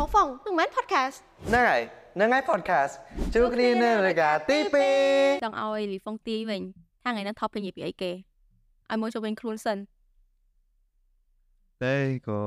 [0.00, 1.16] ផងផងនឹងមិន podcast
[1.48, 1.82] ហ្នឹងហើយ
[2.16, 2.92] ហ្នឹងហើយ podcast
[3.34, 4.58] ជួបគ្នានៅរយការទី
[5.00, 6.62] 2ចង់ឲ្យលីហ្វុងទីវិញ
[7.04, 8.12] ថាថ្ងៃនេះ topic និយាយពីអីគេ
[8.90, 9.78] ឲ្យមកចូលវិញខ្លួនសិន
[11.82, 11.94] តែ
[12.28, 12.38] ក៏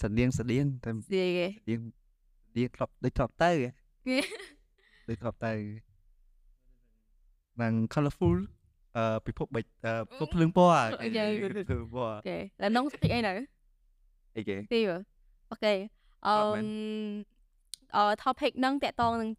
[0.00, 1.80] ស្តៀងស្តៀងតែស្តៀងស្តៀង
[2.48, 3.50] ស្តៀងធ្លាប់ដូចធ្លាប់ទៅ
[5.08, 5.52] ដូចធ្លាប់ទៅ
[7.62, 8.36] នឹង colorful
[8.96, 9.64] អឺពិភពបិច
[10.10, 13.32] ពិភពភ្លើងពណ៌អូខេឡើងនងស្អីអីនៅ
[14.36, 14.80] អីគេទី
[15.50, 15.74] អូខេ
[16.26, 16.66] អឺអត់មែន
[17.96, 19.30] អឺ topic ហ្នឹងតកតងនឹង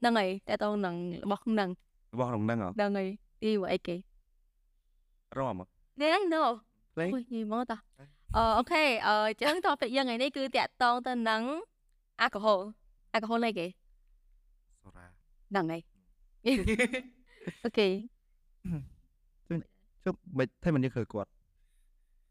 [0.00, 1.68] ហ្នឹងហើយតកតងនឹងរបស់ហ្នឹង
[2.14, 3.08] របស់ក្នុងហ្នឹងហ៎ហ្នឹងហើយ
[3.42, 3.96] ទីអីគេ
[5.38, 5.64] រមហ៎
[6.00, 6.42] នេះហ្នឹង no
[6.94, 7.72] ភ្លេងអូយនិយាយមកត
[8.36, 11.42] អឺអូខេអឺចឹង topic យើងថ្ងៃនេះគឺតកតងទៅនឹង
[12.24, 12.60] alcohol
[13.14, 13.66] alcohol អីគេ
[14.82, 15.06] សូរ៉ា
[15.50, 15.82] ហ្នឹងហើយ
[17.64, 17.88] អូខេ
[20.04, 21.30] ជប់មិនតែមិនយកឃើញគាត់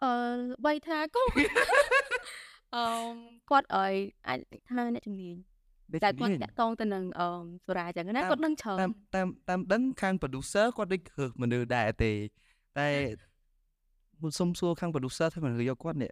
[0.03, 0.11] អឺ
[0.65, 1.23] បីថាក៏
[2.75, 2.85] អឺ
[3.49, 3.93] គាត់ឲ្យ
[4.27, 5.35] អាចថាអ្នកជំនាញ
[5.91, 7.27] ដូចតែជំគាត់នាញតាក់តងទៅនឹងអឺ
[7.65, 12.11] សូរ៉ាចឹងណាតាមគាត់នឹងច្រើនតាមតាមតាមដឹងខាង producer គាត់ដូចឃើញមនុស្សដែរទេ
[12.79, 12.87] តែ
[14.21, 16.11] មុនសុំសួរខាង producer ថាមនុស្សយកគាត់នេះ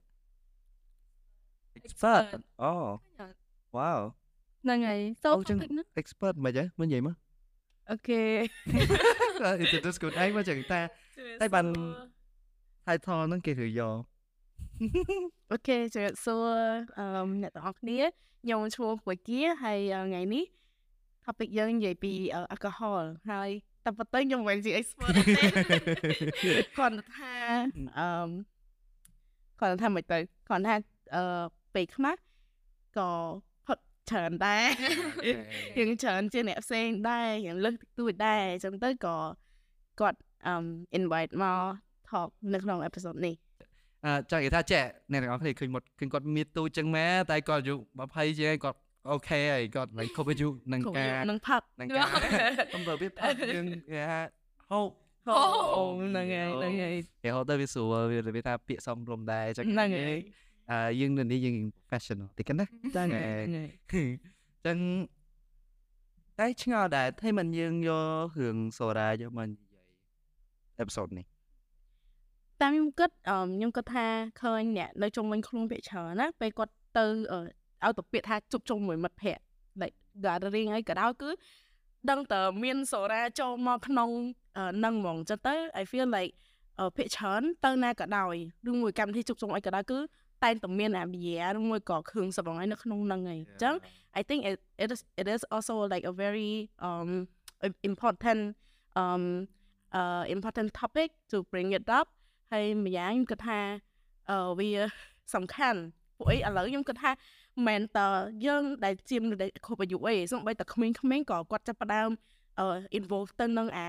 [1.78, 2.24] expert
[2.64, 2.74] អូ
[3.78, 4.00] wow
[4.64, 7.16] ហ្នឹងហើយ so អូចឹង topic ហ្នឹង expert មិនហ៎មិននិយាយមក
[7.92, 8.22] អូខេ
[9.64, 10.82] introduce ខ្លួនឯងមកចឹងតា
[11.42, 11.66] តែបាន
[12.86, 14.11] title ហ្នឹងគេឬយក
[15.52, 16.50] អូខេជម្រាបសួរ
[16.98, 17.06] អឺ
[17.42, 18.00] អ្នកទាំងអស់គ្នា
[18.44, 20.46] ខ្ញុំឈ្មោះពុយគាហើយថ្ងៃនេះ
[21.26, 22.12] topic យើងនិយាយពី
[22.54, 23.50] alcohol ហើយ
[23.86, 25.24] តែប៉ុន្តែខ្ញុំមិនជា expert ទេ
[26.78, 27.34] គាត់ថា
[28.00, 28.30] អឺ
[29.60, 30.18] គាត់ថាមិនទៅ
[30.50, 30.76] គាត់ថា
[31.16, 31.24] អឺ
[31.74, 32.16] ពេលខ្លះ
[32.98, 33.10] ក៏
[33.68, 34.66] ផឹកច្រើនដែរ
[35.78, 39.18] យើងច្រើនជាអ្នកផ្សេងដែរយ៉ាងលើសតិចតួចដែរអញ្ចឹងទៅក៏
[40.00, 40.56] គាត់អឺ
[40.98, 41.62] invite មក
[42.10, 43.51] talk នៅក្នុង episode នេះអឺ
[44.30, 47.76] ចង់និយាយថាចេះអ្នកទាំងអស់គ្នាឃើញមកឃើញគាត់មានទូចឹងម៉ែតែគាត់អាយុ
[48.08, 48.78] 20ជាងគាត់
[49.10, 52.08] អូខេហើយគាត់មិនគ្រប់អាយុនឹងគ្រប់ការនឹងផឹកនឹងការ
[52.76, 54.22] អំបើវាផឹកយើងគេថា
[54.72, 54.88] ហូប
[55.78, 60.20] អូហ្នឹងហើយហ្នឹងហើយគេហៅទៅវាស្រួលវាវាថាពាក្យសំរុំដែរចឹងហ្នឹងហើយ
[60.72, 62.66] អឺយើងនៅនេះយើង professional តិចណា
[62.96, 63.22] ចឹងហេ
[63.94, 64.08] ហើយ
[64.66, 64.78] ចឹង
[66.40, 67.92] តែឆ្ងល់ដែរតែមិនយើងយ
[68.36, 69.82] ករឿងសូរ៉ាយកមកនិយា
[70.80, 71.26] យ episode នេះ
[72.62, 74.06] តាមខ្ញុំគិតអឺខ្ញុំគិតថា
[74.42, 79.44] ឃើញអ្នកនៅជុំវិញខ្លួនពាក្យច្រើនណាពេលគាត់ទៅអឺឲ្យទៅពាក្យថាជប់ជុំមួយមិត្តភ័ក្តិ
[79.82, 79.96] like
[80.26, 81.30] gathering អីក៏ដោយគឺ
[82.10, 84.10] ដឹងតែមានសូរ៉ាចូលមកក្នុង
[84.58, 86.32] អឺនឹងហ្មងចឹងទៅ I feel like
[86.80, 88.36] អឺពាក្យច្រើនទៅណាក៏ដោយ
[88.70, 90.00] ឬមួយកម្មវិធីជប់ជុំអីក៏ដោយគឺ
[90.44, 93.76] តែងតែមានអាប៊ីយ៉ាឬមួយក៏គ្រឿងសម្រងអីនៅក្នុងនឹងអីចឹង
[94.20, 96.52] I think it it is it is also like a very
[96.88, 97.10] um
[97.68, 98.42] im- important
[99.02, 99.24] um
[100.00, 102.08] uh important topic to bring it up
[102.52, 103.60] ហើយម្យ៉ាងខ្ញុំគិតថា
[104.30, 104.70] អឺវា
[105.36, 105.80] សំខាន់
[106.18, 108.08] ពួកអីឥឡូវខ្ញុំគិតថាមិនមែនតើ
[108.46, 112.10] យើងដែលជាមនុស្សដែលគ្រប់អាយុអីសូម្បីតែក្មេងៗក៏គាត់ចាប់ផ្ដើម
[112.60, 112.66] អឺ
[112.98, 113.88] involve ទៅនឹងអា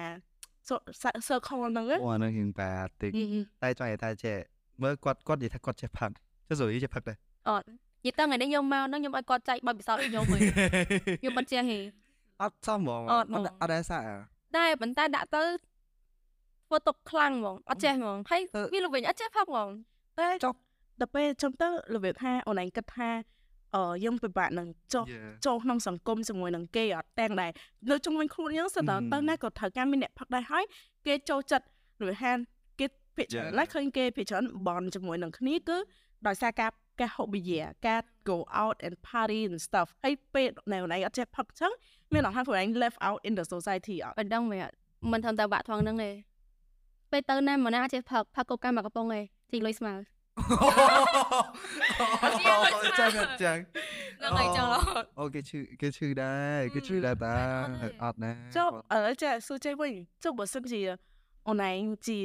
[0.69, 4.37] so- sa- circle ហ្នឹងណាអូអានឹងរៀងបាតិចហឹមតែចង់និយាយថាចេះ
[4.83, 6.11] មើលគាត់គាត់និយាយថាគាត់ចេះផឹក
[6.49, 7.17] ចុះស្រួលយីចេះផឹកដែរ
[7.49, 7.65] អត់
[8.05, 10.41] និយាយទៅថ្ងៃនេះខ្ញុំមកហ្នឹងខ្ញុំឲ្យគាត់ចែកបទពិសោធន៍ខ្ញុំវិញ
[11.21, 11.79] ខ្ញុំមិនចេះហេ
[12.43, 14.05] អត់សមហ្មងអត់ហ្មងអត់ដែរសាក់
[14.57, 15.43] តែប៉ុន្តែដាក់ទៅ
[16.73, 19.69] ធ្វើទុកខ្លាំងហ្មងអត់ចេះហ្មងហើយទៅវាលោកវិញអត់ចេះផឹកហ្មង
[20.19, 20.55] តែចុះ
[21.01, 23.11] ដល់ពេលចំទៅរបៀបថាអូនឯងគិតថា
[23.75, 25.31] អឺយើងពិបាកនឹងចុះ Yeah.
[25.47, 27.51] ចូលក្នុងសង្គមជាមួយនឹងគេអត់ទាំងដែរ
[27.91, 29.11] នៅជុំវិញខ្លួនយើងសិតតើ Mhm.
[29.13, 30.65] ទៅណាក៏ត្រូវការមានអ្នកផឹកដែរហើយ
[31.07, 31.67] គេចូលចិត្ត
[32.01, 32.33] របៀបថា
[32.81, 33.57] គេភាគច្រើន Yeah.
[33.59, 35.77] ណាស់ឃើញគេភាគច្រើនបនជាមួយនឹងគ្នាគឺ
[36.27, 38.01] ដោយសារការការហូបប៊ីយ៉ាការ
[38.31, 41.73] go out and party and stuff ហើយពេលណែអូនឯងអត់ចេះផឹកអញ្ចឹង
[42.13, 44.77] មានអរថាពួកឯង left out in the society អត់មិនដឹងមែនអត់
[45.13, 46.11] មិនធំតែបាក់ថងហ្នឹងទេ
[47.13, 49.95] ពេលទៅណាមកណាចេះផឹកផឹកកូកាមកកំប៉ុងទេជីលុយស្មើ
[52.99, 53.11] ចឹង
[53.43, 53.59] ចឹង
[54.21, 59.93] ហ្នឹងហើយចឹងរហូតអូគេឈឺគេឈឺដែរគេឈឺដែរតាអត់ទេអត់ណាចុះឥឡូវចេះសួរចេះវិញ
[60.25, 60.83] ចុះបើសិនជា
[61.49, 62.19] អូនឯងជា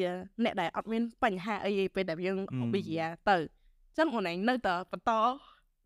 [0.43, 5.11] អ្នកដែលអត់មានបញ្ហាអីទេពេលដែលយើងហូបប៊ីយ៉ាទៅអញ្ចឹងអូនឯងនៅតែបន្ត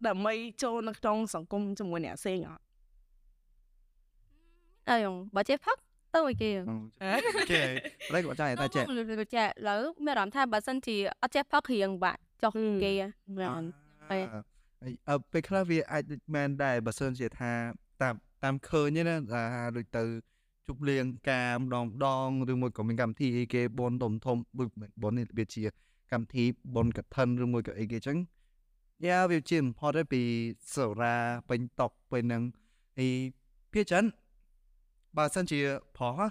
[0.07, 0.33] ដើម្បី
[0.63, 2.63] ចូលនៅក្នុងសង្គមជាមួយអ្នកផ្សេងអត់
[4.89, 5.05] អើយ
[5.35, 5.77] បើចេះផឹក
[6.13, 6.49] ទៅឲ្យគេ
[7.51, 7.61] គេ
[8.13, 8.83] តែគាត់ចង់និយាយថាចេះ
[9.35, 12.51] ចេះឥឡូវមានអារម្មណ៍ថាបើសិនជាអត់ចេះផឹករៀងបាក់ចុះ
[12.83, 12.91] គេ
[13.37, 13.63] មែន
[14.09, 14.21] ហើយ
[15.09, 17.51] អឺពេលខ្លះវាអាចដូចមែនដែរបើសិនជាថា
[18.01, 19.41] តាមតាមឃើញទេណាថា
[19.77, 20.03] ដូចទៅ
[20.67, 25.61] ជប់លៀងការម្ដងម្ដងឬមួយក៏មានកម្មវិធីអីគេបនធំធំដូចមិនបននេះវាជា
[26.11, 26.43] កម្មវិធី
[26.75, 28.17] បនកឋិនឬមួយក៏អីគេចឹង
[29.05, 30.21] យ៉ាវាជា important ពី
[30.73, 31.15] សូរ៉ា
[31.49, 32.43] ពេញតុកពេញហ្នឹង
[32.97, 33.11] ហើយ
[33.73, 34.05] ភាគច្រើន
[35.17, 35.59] បើសិនជា
[35.97, 36.27] ប្រុសហ៎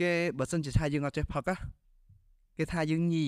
[0.00, 1.56] គេបើសិនជាថាយើងអត់ចេះផឹកហ៎
[2.56, 3.26] គេថាយើងញី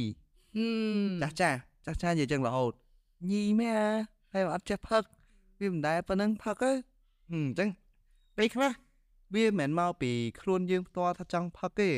[1.23, 2.73] ចាស់ចាស់ចាស់ចាស់និយាយចឹងរហូត
[3.31, 3.81] ញីមែន
[4.33, 5.03] ហើយអត់ចេះផឹក
[5.61, 6.71] វាមិនដែលប៉ុណ្ណឹងផឹកទៅ
[7.31, 7.69] អញ្ចឹង
[8.37, 8.73] ពេលខ្លះ
[9.35, 10.11] វាមិនមែនមកពី
[10.41, 11.91] ខ្លួនយើងផ្ទាល់ថាចង់ផឹកទេ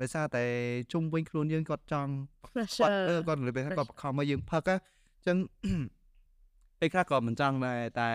[0.00, 0.44] ដោយសារតែ
[0.92, 2.10] ជុំវិញខ្លួនយើងគាត់ចង់
[2.44, 5.36] គាត់ pressure អឺគាត់និយាយថាគាត់បង្ខំមកយើងផឹកណាអញ្ចឹង
[6.80, 8.10] ពេលខ្លះក៏មិនចង់ដែរតែ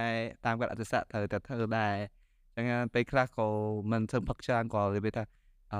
[0.46, 3.48] តាមកាត់អត្តស័កត្រូវតែធ្វើដែរអញ្ចឹងពេលខ្លះក៏
[3.92, 5.24] មិនធ្វើផឹកច្រើនក៏និយាយថា
[5.74, 5.76] អ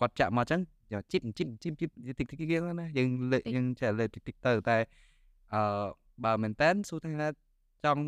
[0.00, 0.60] គាត់ចាក់មកអញ្ចឹង
[0.92, 4.76] យកជីបជីបជីបជីបតិចតិចទៀតណាយើងលេខយើងចេះលេខតិចតិចទៅតែ
[5.54, 5.60] អឺ
[6.24, 7.10] បើមែនតើសួរថា
[7.84, 8.04] ចង់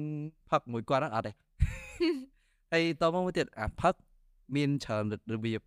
[0.51, 1.33] ផឹកមួយគាត់អត់ទេ
[2.73, 3.95] ហើយតមកមួយទៀតអាផឹក
[4.57, 5.05] មានច្រើន
[5.35, 5.61] របៀប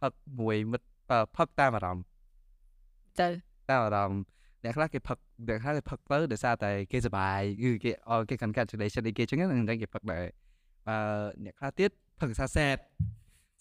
[0.00, 2.04] ផឹកមួយមិត្តអឺផឹកតាមអារម្មណ៍
[3.20, 3.28] ទៅ
[3.70, 4.22] តាមអារម្មណ៍
[4.64, 5.18] អ្នកខ្លះគេផឹក
[5.48, 10.24] អ្នកខ្លះគេផឹកទៅដោយសារតែគេសប្បាយគឺគេអគេ congratulation អីគេចឹងហ្នឹងហ្នឹងគេផឹកដែរ
[10.88, 10.98] បើ
[11.44, 11.90] អ្នកខ្លះទៀត
[12.20, 12.78] ផឹកសារ sad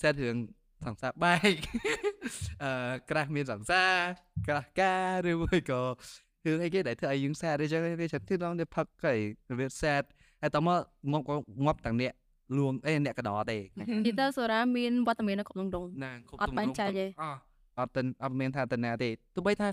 [0.01, 0.37] sad រឿង
[0.85, 1.55] សង្សារបែក
[2.63, 2.69] អឺ
[3.09, 3.93] ក្រាស់មានសង្សារ
[4.47, 5.81] ក្រាស់ការឬមួយក៏
[6.45, 9.13] រឿងអីគេដែលធ្វើឲ្យយើង sad អីចឹងគេចាំទីដល់ទៅផឹកគេ
[9.51, 10.03] របៀប sad
[10.41, 10.79] ហើយតមក
[11.11, 11.35] មកក៏
[11.65, 12.13] ងាប់ទាំងអ្នក
[12.57, 17.23] លួងអេអ្នកកដោទេនិយាយទៅសូរ៉ាមានវត្តមាននៅគ្រប់ដងៗណាគ្រប់អត់បែងចែកទេអ
[17.79, 19.67] អត់ទៅអត់មានថាទៅណាទេទោះបីថា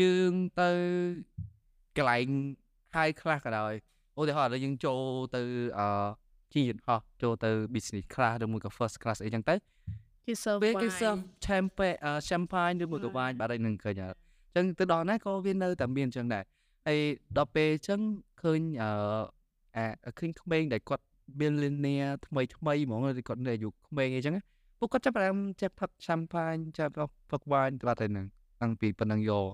[0.00, 0.70] យើងទៅ
[1.96, 2.28] កន្លែង
[2.96, 3.72] ហើយខ្លះក៏ដោយ
[4.18, 5.00] ឧទាហរណ៍ឥឡូវយើងចូល
[5.36, 5.42] ទៅ
[5.78, 5.86] អឺ
[6.54, 9.54] ជីយន្តហោះចូលទៅ business class ឬមួយក៏ first class អីចឹងទៅ
[10.26, 14.18] គេ serve ពេលគេ wine serve champagne អឺ champagne ឬមួយក៏ wine បាត់ហើយនឹងឃើញអត់
[14.54, 16.44] ចឹងទៅដល់ណាក៏វានៅតែមានចឹងដែរ
[16.86, 17.00] ហើយ
[17.36, 18.00] ដល់ពេលចឹង
[18.42, 18.90] ឃើញអឺ
[19.76, 19.86] អា
[20.18, 21.04] ឃើញក្មេងដែលគាត់
[21.38, 24.42] billionaire ថ្មីថ្មីហ្មងឬគាត់នៅអាយុក្មេងអីចឹងណា
[24.78, 26.92] ពួកគាត់ចាប់ផ្ដើមចេះផឹក champagne ចាប់
[27.30, 28.26] ផឹក wine ទៅបាត់ហើយហ្នឹង
[28.60, 29.46] តាំងពីប៉ុណ្ណឹងយក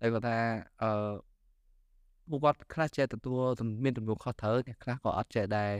[0.00, 0.36] ហើយគាត់ថា
[0.82, 1.12] អឺ
[2.30, 5.72] ពួកគាត់ខ្លះចេះទទួលទំមានទំនួលខុសត្រូវអ្នកខ្លះក៏អត់ចេះដែរ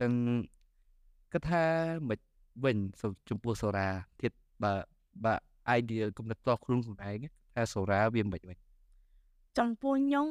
[0.00, 0.12] ចឹង
[1.32, 1.64] គាត់ថា
[2.08, 2.18] មិន
[2.64, 3.88] វិញសូចំពោះសូរ៉ា
[4.20, 4.32] ទៀត
[4.62, 4.72] បើ
[5.24, 5.34] បើ
[5.78, 7.18] idea គំនិតផ្ទាល់ខ្លួនខ្លួនឯង
[7.54, 8.58] ថាសូរ៉ាវាមិនវិញ
[9.58, 10.26] ចំពោះខ្ញុំ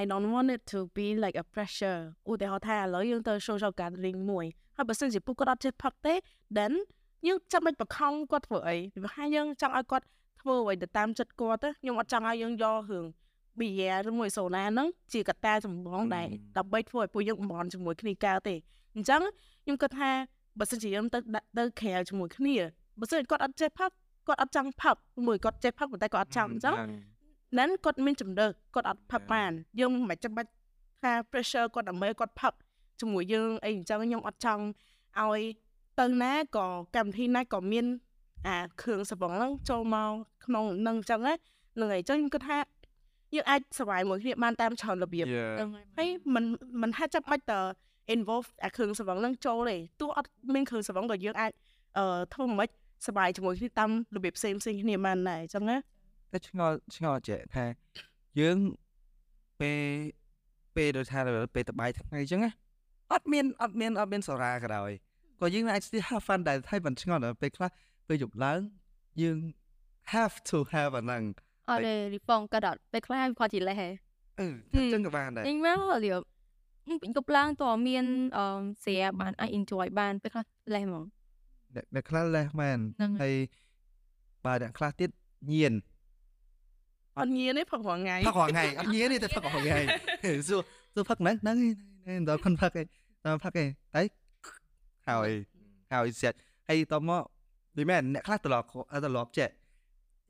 [0.00, 4.46] I don't want it to be like a pressure ឧទាហរណ៍ថាឥឡូវយើងទៅ social gathering មួយ
[4.76, 6.14] ហើយបើសិនជាពួកគាត់អត់ចេះផឹកទេ
[6.56, 6.72] then
[7.26, 10.06] យើងចាំបាច់បង្ខំគាត់ធ្វើអីពីព្រោះយើងចង់ឲ្យគាត់
[10.40, 13.06] ធ្វើអ្វីទៅតាមចិត្តគាត់ទៅខ្ញុំអត់ចង់ឲ្យយើងយករឿង
[13.58, 18.54] beer ឬមួយសូណាហ្នឹងជាកត្តាចម្បងដែរដើម្បីធ្វើឲ្យពួកយើងបំរន់ជាមួយគ្នាកើតទេ
[18.96, 19.20] អញ្ចឹង
[19.64, 20.10] ខ្ញុំគិតថា
[20.58, 22.54] បើសិនជាយើងទៅដាក់ទៅក្រៅជាមួយគ្នា
[23.00, 23.90] បើសិនជាគាត់អត់ចេះផឹក
[24.26, 24.96] គាត់អត់ចង់ផឹក
[25.26, 26.76] មួយគាត់ចេះផឹកប៉ុន្តែគាត់អត់ចង់អញ្ចឹង
[27.52, 29.50] ហ្នឹងគាត់មានជំនឿគាត់អត់ផឹកបាន
[29.80, 30.50] យើងមិនចាំបាច់
[31.02, 32.52] ថា pressure គាត់ដើម្បីឲ្យគាត់ផឹក
[33.00, 34.62] ជាមួយយើងអីអញ្ចឹងខ្ញុំអត់ចង់
[35.20, 35.40] ឲ្យ
[36.00, 36.66] ទៅណាក៏
[36.96, 37.86] កម្មវិធីណាក៏មាន
[38.46, 40.10] អាគ្រឿងសង្វឹងហ្នឹងចូលមក
[40.44, 41.34] ក្នុងនឹងអញ្ចឹងណា
[41.80, 42.58] នឹងអីអញ្ចឹងខ្ញុំគិតថា
[43.34, 45.26] យើងអាចសប្បាយមួយគ្នាបានតាមច្រើនរបៀប
[45.96, 46.44] ហើយមិន
[46.82, 47.52] មិនហាក់ចាំបាច់ត
[48.14, 51.52] involve អាគ្រឿងសង្វឹងហ្នឹងចូលទេទោះអត់មានគ្រឿងសង្វឹងក៏យើងអាច
[51.98, 52.04] អឺ
[52.34, 52.68] ធ្វើមិន
[53.06, 55.76] សប្បាយជាមួយគ្នាតាមរបៀបផ្សេងផ្សេងៗគ្នាបានដែរអញ្ចឹងណា
[56.32, 57.64] តែឆ្ងល់ឆ្ងល់ចេះថា
[58.40, 58.56] យើង
[59.60, 59.80] ពេល
[60.76, 61.18] ពេលដូចថា
[61.54, 62.50] ពេលតបាយថ្ងៃអញ្ចឹងណា
[63.12, 64.90] អត់មានអត់មានអត់មានសូរ៉ាក៏ដោយ
[65.40, 67.68] ក៏យើងអាច still have fun ដែរតែមិនឆ្ងល់ដល់ពេលខ្លះ
[68.08, 68.60] ពេលយប់ឡើង
[69.22, 69.38] យើង
[70.12, 71.22] have to have អាហ្នឹង
[71.70, 73.88] អត់ទេលីហ្វងក៏ដល់ពេលខ្លះវាគាត់ជាលេះហេ
[74.40, 76.20] អឺអញ្ចឹងក៏បានដែរញមកលៀប
[77.02, 78.04] ពេញកប់ឡើងតើមាន
[78.36, 78.44] អឺ
[78.84, 80.44] ស្រាបានអាច enjoy បានពេលខ្លះ
[80.74, 81.04] លេះហ្មង
[81.74, 83.34] អ្នកអ្នកខ្លះលេះមែនហ្នឹងហើយហើយ
[84.44, 85.10] បើអ្នកខ្លះទៀត
[85.52, 85.74] ញៀន
[87.18, 89.78] អត់ញៀនទេផឹករាល់ថ្ងៃផឹករាល់ថ្ងៃអត់ញៀនទេតែផឹករាល់ថ្ងៃ
[90.24, 90.60] សួរ
[90.94, 91.56] សួរផឹកហ្នឹងហ្នឹង
[92.08, 92.86] ឯងដល់ខ្លួនផឹកឯង
[93.26, 94.02] ដល់ផឹកឯងតែ
[95.08, 95.30] ហើយ
[95.92, 97.22] ហើយស្រាច់ហើយតមក
[97.76, 98.66] ដូចមែនអ្នកខ្លះត្រឡប់
[99.04, 99.50] ត្រឡប់ចេះ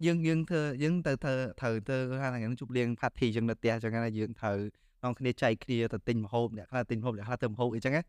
[0.07, 4.59] យើងយើងធ្វើយើងទៅធ្វើត្រូវទៅថាថ្ងៃហ្នឹងជប់លៀង party ចឹងនៅផ្ទះចឹងណាយើងត្រូវ
[5.03, 8.03] នាំគ្នាចែកគ្នាទៅទិញម្ហូបអ្នកខ្លះទិញម្ហូបអ្នកខ្លះធ្វើម្ហូបអីចឹងណា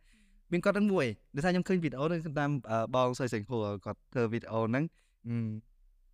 [0.51, 1.05] មានគាត់ហ្នឹងមួយ
[1.35, 4.83] ដោយសារខ្ញុំឃើញវីដេអូហ្នឹងតាមអឺបងសុយសិង្ហួរគាត់ធ្វើវីដេអូហ្នឹង
[5.27, 5.35] អឺ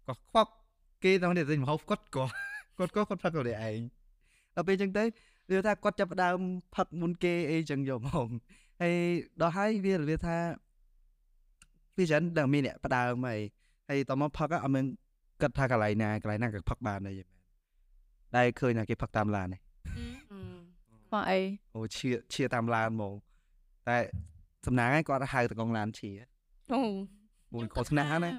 [0.08, 0.52] គាត់ខ្វក់
[1.04, 2.26] គេតាមគ្នាទិញម្ហូបគាត់ក៏
[2.78, 3.80] គាត់ក៏គាត់ផឹកខ្លួនឯង
[4.56, 5.04] ដល់ពេលចឹងទៅ
[5.50, 6.38] វាថាគាត់ចាប់ផ្ដើម
[6.76, 8.28] ផឹកមុនគេអីចឹងយកមក
[8.82, 8.96] ហើយ
[9.42, 10.38] ដល់ហើយវាវាថា
[11.98, 13.40] វាចឹងដល់មានអ្នកផ្ដើមហើយ
[13.90, 14.86] ហើយតមកផឹកអត់មាន
[15.42, 17.38] គិតថាកន្លែងណាកន្លែងណាក៏ផឹកបានដែរយីមែន
[18.36, 19.62] ដែលឃើញថាគេផឹកតាមឡាននេះ
[21.08, 21.40] ខ្វះអី
[21.76, 23.14] អូឈៀឈៀតាមឡានហ្មង
[23.88, 23.98] តែ
[24.66, 26.12] សំណាងឯងគាត់ហៅតកងឡានឈៀ
[26.74, 26.82] អូ
[27.54, 28.32] មួយខុសណាស់ណា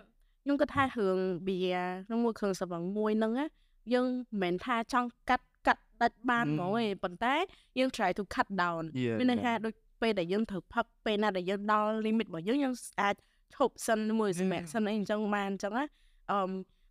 [0.43, 3.47] ខ្ញុំគិតថារឿង beer នឹងមួយគ្រឿងសង្វឹងមួយហ្នឹងណា
[3.93, 4.07] យើង
[4.43, 7.35] មិនមែនថាចង់កាត់កាត់ដាច់បានហ្មងទេប៉ុន្តែ
[7.79, 8.83] យើង try to cut down
[9.21, 13.15] មានន័យថាដូចពេលដែលយើងត្រូវផឹកពេលណាដែលយើងដល់ limit របស់យើងយើងអាច
[13.55, 15.85] ឈប់សិនមួយសម្រាប់សិនអីអញ្ចឹងបានអញ្ចឹងណា
[16.31, 16.51] អឺ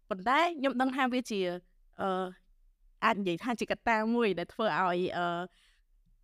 [0.10, 1.40] ប៉ុន្តែខ្ញុំដឹងថាវាជា
[2.02, 2.10] អឺ
[3.06, 5.26] អាចនិយាយថាជាកត្តាមួយដែលធ្វើឲ្យអឺ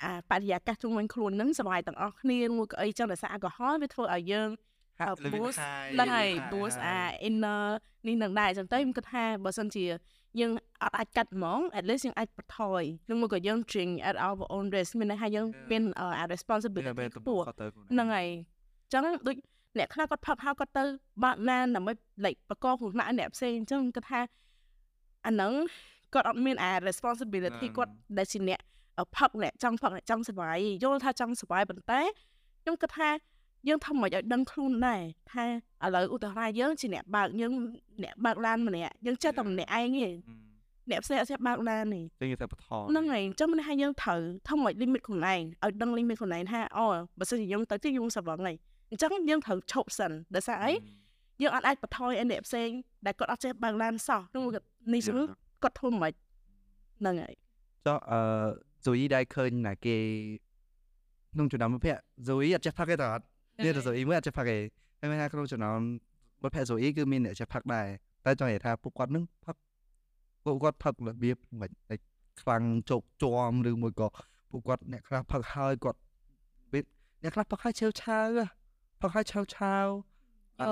[0.04, 4.50] អាបរិយាកាសជុំវិញខ្លួននឹងសុបាយទាំងអស់គ្នាមួយក៏អីចឹងដោយសារអាល់កុហុលវាធ្វើឲ្យយើង
[5.00, 7.64] ហាក់អឺ boost ហាយហ្នឹងហើយហាយ boost ហាអាយ inner
[8.08, 9.86] នេះនឹងដែរអញ្ចឹងទៅខ្ញុំគិតថាបើសិនជា
[10.40, 10.52] យើង
[10.84, 17.46] អត់អាចកាត់ហ្មង at least យើងអាចបន្ថយឬមួយក៏យើង drink at our own risk មានន័យថាយើងមានអឺ responsibility ខ្ពស់
[17.92, 19.36] ហ្នឹងហើយអញ្ចឹងដូច
[19.78, 20.84] អ្នកខ្លះគាត់ផឹកហើយគាត់ទៅ
[21.24, 21.94] បាក់ណានដើម្បី
[22.26, 24.22] like បកកគ្រោះថ្នាក់ឲ្យអ្នកផ្សេងអញ្ចឹងគាត់ថា
[25.28, 25.54] អាហ្នឹង
[26.14, 28.60] គាត់អត់មានអា responsibility គាត់ដែលជាអ្នក
[29.18, 32.02] ផឹកអ្នកចង់ផឹកអ្នកចង់សុបាយយល់ថាចង់សុបាយប៉ុន្តែ
[32.62, 33.10] ខ្ញុំគិតថា
[33.68, 35.44] យើងធ្វើមិនឲ្យដឹងខ្លួនដែរថា
[35.86, 37.52] ឥឡូវឧទាហរណ៍យើងជាអ្នកបើកយើង
[38.04, 40.10] អ្នកបើកឡានម្នាក់យើងចេះតែម្នាក់ឯងទេ
[40.90, 46.86] អ្នកផ្សេងអត់ចេះបើកឡានទេចឹងយើងតែបថហ្នឹងហើយអញ្ចឹងមានន័យថាយើងត្រូវធ្វើឲ្យ limit ខ្លួនឯងឲ្យដឹង limit ខ្លួនឯងថាអូ
[47.20, 48.56] បើសិនជាយើងទៅទីយើងសវឹងហើយ
[48.92, 50.72] អញ្ចឹងយើងត្រូវឈប់សិនដោយសារអី
[51.42, 52.70] យើងអត់អាចបន្ថយឲ្យអ្នកផ្សេង
[53.06, 55.18] ដែលគាត់អត់ចេះបើកឡានសោះនោះគាត់នេះសឹង
[55.64, 56.14] គាត់ធ្វើមិន
[57.00, 57.34] ហ្នឹងហើយ
[57.86, 58.20] ចុះអឺ
[58.86, 59.98] ស៊ូយីដែលឃើញណាគេ
[61.34, 63.26] ក្នុងចំណោមមិត្តភក្តិស៊ូយីអត់ចេះផឹកទេតើអត់
[63.64, 64.58] នេះទៅស៊ូយីមើលអត់ចេះផឹកទេ
[65.00, 65.80] ហើយមានថាក្នុងចំណោម
[66.44, 67.88] មិត្តភក្តិស៊ូយីគឺមានអ្នកចេះផឹកដែរ
[68.26, 69.56] តែចង់និយាយថាពួកគាត់នឹងផឹក
[70.46, 72.00] ពួកគាត់ផឹករបៀបមិនដូច
[72.42, 74.08] ខ្លាំងជោគជាំឬមួយក៏
[74.52, 76.00] ពួកគាត់អ្នកខ្លះផឹកហើយគាត់
[76.72, 76.84] ពេល
[77.24, 78.28] អ្នកខ្លះផឹកហើយឆាវឆាវ
[79.02, 79.86] ផឹកហើយឆាវឆាវ
[80.62, 80.68] អឺ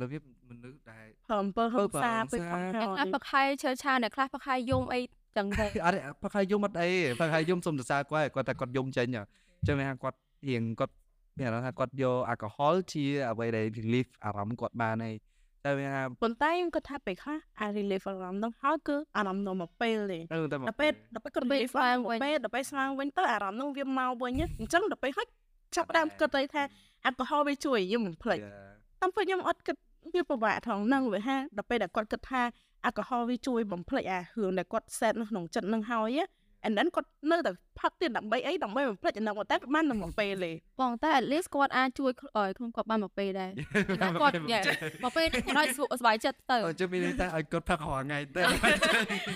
[0.00, 5.00] របៀបមនុស្សដែល7 7ហឹងសាទៅផឹកអ្នកហើយខ្លះផឹកហើយឈើឆាវអ្នកខ្លះផឹកហើយយំអី
[5.36, 6.90] ចឹងទៅអត់ទេផឹកហើយយំអត់អី
[7.20, 9.22] ផឹកហើយយំសុំសរសើរគាត់គាត់តែគាត់យំចេញហ៎
[9.66, 10.94] ចឹងមានថាគាត់រៀងគាត់
[11.38, 15.14] មានអារម្មណ៍ថាគាត់យកអាល់កុហុលជាអ្វីដែល relief អារម្មណ៍គាត់បានហើយ
[15.64, 25.26] តែមានថាប៉ុន្តែខ្ញុំគាត់ថាពេលខ្លះអា relief អារម្មណ៍ហ្នឹងហើយគឺអារម្មណ៍នោះមកពេលទេទៅតែមកដល់ពេលដល់ពេលគាត់ relief ឡើងវិញពេលដល់ពេលស្វាងវិញទៅអារម្មណ៍នោះវាមកវិញអញ្ចឹងដល់ពេលហើយ
[25.76, 26.62] ចាប់ផ្ដើមគិតទៅថា
[27.04, 28.38] អាល់កុហុលវាជួយយើងមិនភ្លេច
[29.02, 29.76] តាមពេលខ្ញុំអត់គិត
[30.14, 32.42] វាពិបាកថងហ្នឹងវាហាដល់ពេលដែលគាត់គិតថា
[32.86, 36.20] អាល់កុហុលវាជួយបំភ្លេចអារឿងដែលគាត់ set នៅក្នុងចិត្តហ្នឹងហើយ
[36.66, 43.50] and then គាត់នៅតែផឹកទៀតដើម្បីអីដើម្បីបំភ្លេចអាហ្នឹងតែបានតែមួយពេលទេបងតែ at least គាត់អាចជួយឲ្យខ្លួនគាត់បានមកពេលដែរ
[44.02, 44.60] តែគាត់យ៉ា
[45.04, 48.42] មកពេលហ្នឹងគាត់ឲ្យស្រួលសុបាយចិត្តទៅអញ្ចឹងមានន័យថាឲ្យគាត់ផឹករាល់ថ្ងៃទៅ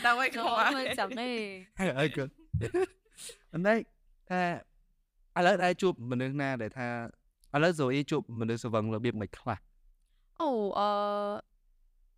[0.06, 1.28] ដើម្បីចូលគាត់មើលចាំទេ
[2.00, 2.32] ឲ្យគាត់
[3.52, 3.78] អញ្ចឹង
[4.30, 4.42] ថា
[5.38, 6.88] ឥឡូវដែរជួបមនុស្សណាដែលថា
[7.54, 9.58] ឥឡូវសូអ៊ីជួបមនុស្សស្វឹងរបៀបមិនខ្លះ
[10.42, 10.88] អូអឺ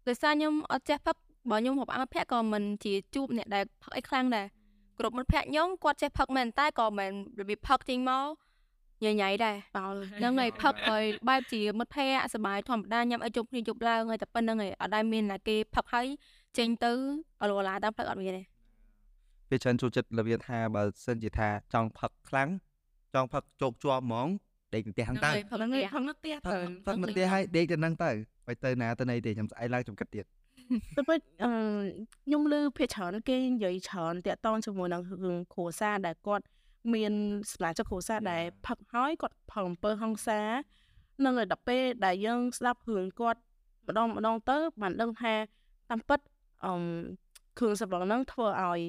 [0.08, 1.16] ដោយសារខ្ញុំអត់ចេះផឹក
[1.50, 4.46] បើខ្ញុំរាប់អានមិត្តភក្តិក៏មិនជាជួបអ្នកដែលផឹកអីខ្លាំងដែរ
[4.98, 8.26] គ្រប់មិត្តភក្តិខ្ញុំគាត់ចេះផឹកមែនតែក៏មិនរបៀបផឹកចេញមក
[9.04, 16.06] ញ៉ៃញ៉ៃដែរបោលហ្នឹងហើយផឹកឲ្យបែបជាមិត្តភក្តិសប្បាយធម្មតាញ៉ាំអីជប់គ្នាជប់ឡើងហើយតែប៉ុណ្្នឹងហើយអត់ដែលមានណាគេផឹកហើយ
[16.58, 16.92] ចេញទៅ
[17.42, 18.42] អលវឡាតាមផ្លូវអត់មានទេ
[19.48, 22.48] ពេលច្រើនចូលចិត្តរបៀបថាបើសិនជាថាចង់ផឹកខ្លាំង
[23.14, 24.28] ចង់ផឹកជោគជាប់ហ្មង
[24.74, 28.10] ដេកទៅផ្ទះហ្នឹងទៅផឹកហ្នឹងនេះហើយផឹកនៅផ្ទះផឹទៅកផឹកមកផ្ទះហើយដេកទៅហ្នឹងទៅ
[28.46, 30.26] បើទៅណាទៅណីទេខ្ញុំស្អែកឡើងខ្ញុំគិតទៀត
[30.96, 31.50] ទៅពេលអឺ
[32.24, 36.44] ខ្ញុំឮភាគច្រើនគេនិយាយច្រើនតាក់ទងជាមួយនឹងរឿងគ្រួសារដែលគាត់
[36.94, 37.12] មាន
[37.52, 40.40] សមាជិកគ្រួសារដែលផឹកហើយគាត់ផឹកអំពើហិង្សា
[41.24, 43.40] នឹងឲ្យដល់ពេលដែលយើងស្ដាប់រឿងគាត់
[43.88, 45.34] ម្ដងម្ដងទៅបានដឹងថា
[45.90, 46.20] តាមពិត
[46.64, 46.74] អឺ
[47.58, 48.80] គ្រឿងសម្លហ្នឹងធ្វើឲ្យ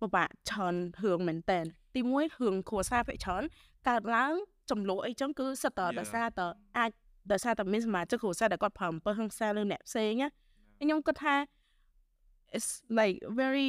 [0.00, 1.60] ពិបាកច្រើនរឿងមែនតើ
[1.94, 3.42] ទីមួយរឿងគ្រួសារភាគច្រើន
[3.88, 4.32] កើតឡើង
[4.70, 6.40] ចំនួនអីចឹងគឺសិតតដោយសារត
[6.78, 6.90] អាច
[7.32, 10.28] ដោយសារតែមានសមាជិកគ្រួសារដែលគាត់ប្រើអំពើហិង្សាលើអ្នកផ្សេងណា
[10.80, 11.34] ខ្ញុំគិតថា
[12.56, 13.68] it's like very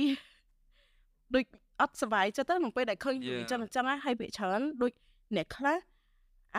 [1.34, 1.44] ដូច
[1.82, 4.92] អត់សុបាយចិត្តទៅក្នុងពេលដែលឃើញរឿងអញ្ចឹងអញ្ចឹងហើយភាគច្រើនដូច
[5.36, 5.78] អ្នកខ្លះ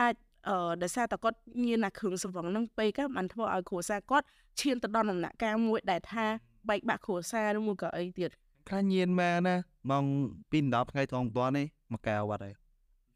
[0.01, 0.15] អាច
[0.49, 4.27] អឺដោយសារតែគាត់ញៀនអាគ្រឿងសង្វឹងហ្នឹងពេកហ្នឹងបានធ្វើឲ្យគ្រួសារគាត់
[4.61, 6.27] ឈានទៅដល់ដំណាក់កាលមួយដែលថា
[6.69, 8.31] បែកបាក់គ្រួសារឬមួយក៏អីទៀត
[8.69, 9.57] ខ្លះញៀនមែនណា
[9.91, 10.05] ម៉ោង
[10.53, 12.55] 2 10ថ្ងៃត្រង់ប៉ុណ្នេះមកកែវត្តហើយ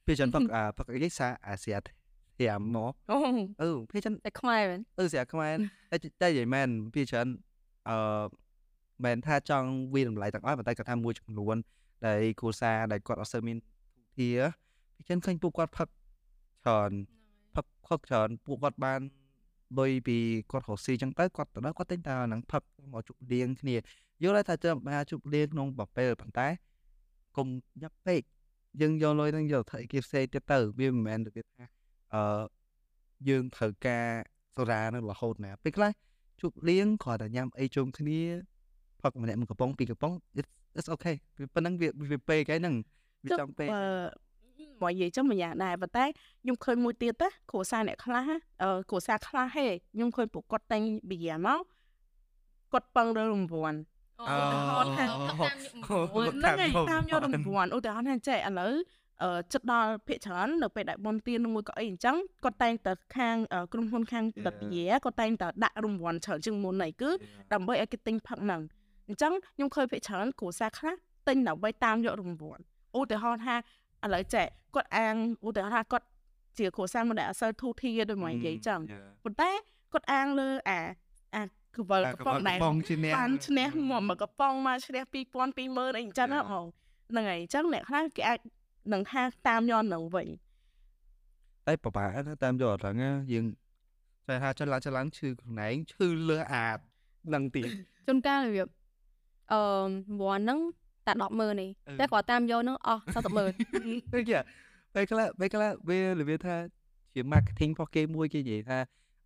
[0.06, 1.82] ពេលច្រើនផឹកអាផឹកអីសាអាសៀត
[2.42, 3.18] ធាមមកអូ
[3.62, 5.54] អឺពេលច្រើនតែខ្មែរមែនអឺស្រាខ្មែរ
[5.90, 7.28] តែតែនិយាយមែនពីច្រើន
[7.88, 8.25] អឺ
[9.04, 11.56] មែនថាចង់វាតម្លៃទាំងអស់ប៉ុន្តែគាត់ថាមួយចំនួន
[12.06, 13.56] ដែលគ្រួសារដែលគាត់អត់សូវមាន
[14.16, 14.28] ធៀ
[14.96, 15.88] ពីច្រើនឃើញពួកគាត់ផឹក
[16.64, 16.90] ច្រើន
[17.54, 19.00] ផឹកផឹកច្រើនពួកគាត់បាន
[19.78, 20.18] លុយពី
[20.50, 23.76] គាត់រកស៊ីចឹងទៅគាត់ទៅដល់គាត់តែងតែហ្នឹងផឹកមកជប់លៀងគ្នា
[24.22, 26.49] យល់ថាចាំមកជប់លៀងក្នុងប្រពេលប៉ុន្តែ
[27.37, 27.46] កុំ
[27.82, 28.22] យ៉ាប់ពេក
[28.80, 31.64] យើងយកលុយហ្នឹងយកទៅធ្វើអីគេផ្សេងទៀតទៅវាមិនមែនទៅថា
[32.14, 32.23] អឺ
[33.28, 34.07] យើងត្រូវការ
[34.54, 35.90] សូរ៉ានឹងរហូតណាពេលខ្លះ
[36.40, 38.21] ជួបលៀងគ្រាន់តែញ៉ាំអីជុំគ្នា
[39.02, 42.75] ផឹកម្នាក់មួយកំប៉ុងពីរកំប៉ុង it's it's okay វាប៉ុណ្ណឹងវាវាពេកហើយហ្នឹង
[43.25, 43.85] វាចង់ពេកបើ
[44.83, 48.28] មកនិយាយចឹងមួយយ៉ាងដែរប៉ុន្តែខ្ញុំឃើញមួយទៀតណាគ្រួសារអ្នកខ្លះ
[48.62, 51.62] អឺគ្រួសារខ្លះហេខ្ញុំឃើញពួកគាត់តែងបៀមក
[52.73, 53.78] គាត់ពឹងលើរង្វាន់
[54.21, 59.01] អូហ្នឹងហើយតាមយករង្វាន់ឧទាហរណ៍ថាចេះឥឡូវអឺ
[59.52, 67.11] ចិត្តដល់ភាគច្រើននៅពេលដែលបនទៀននឹងមួយក៏អីអញ្ចឹងគាត់តែងតែខាងអឺក្រុមហ៊ុនខាងតតិយាគាត់តែងតែដាក់រង្វាន់ច្រើនជាងមុនហ្នឹងគឺ
[67.52, 68.61] ដើម្បីឲ្យគេទិញផឹកហ្នឹង
[69.09, 70.95] អញ្ចឹងខ្ញុំឃើញភាគច្រើនគ្រួសារខ្លះ
[71.29, 72.62] ទិញដើម្បីតាមយករង្វាន់
[72.99, 75.14] ឧទាហរណ៍ថាឥឡូវចេះគាត់អាង
[75.49, 76.07] ឧទាហរណ៍ថាគាត់
[76.59, 78.81] ជាគ្រួសារមួយដែលអត់សូវធូរធារដូចមកនិយាយចឹង
[79.25, 79.50] ប៉ុន្តែ
[79.93, 80.81] គាត់អាងលើអា
[81.35, 81.43] អា
[81.76, 86.67] គឺវល់កំប៉ុងដែរបងជាអ្នកបានឈ្នះងាប់មកកំប៉ុងមកឈ្នះ2000 20000អីអញ្ចឹងណាបង
[87.11, 88.38] ហ្នឹងហើយអញ្ចឹងអ្នកខ្លះគេអាច
[88.92, 90.28] នឹងថាតាមយកនឹងវិញ
[91.66, 93.44] តែប្រហែលណាតាមយកអត់ហ្នឹងណាយើង
[94.28, 96.78] តែថាចន្លងចន្លងឈឺខ្លួនឯងឈឺលើអាត
[97.34, 97.68] នឹងទៀត
[98.06, 98.68] ជួនកាលរបៀប
[99.52, 99.62] អឺ
[100.20, 100.60] វ៉ាន់ហ្នឹង
[101.06, 104.38] តែ100000នេះអឺតែគាត់តាមយកហ្នឹងអស់400,000ទៅជា
[104.94, 106.56] ពេលខ្លះពេលខ្លះវារបៀបថា
[107.14, 108.78] ជា marketing របស់គេមួយគេនិយាយថា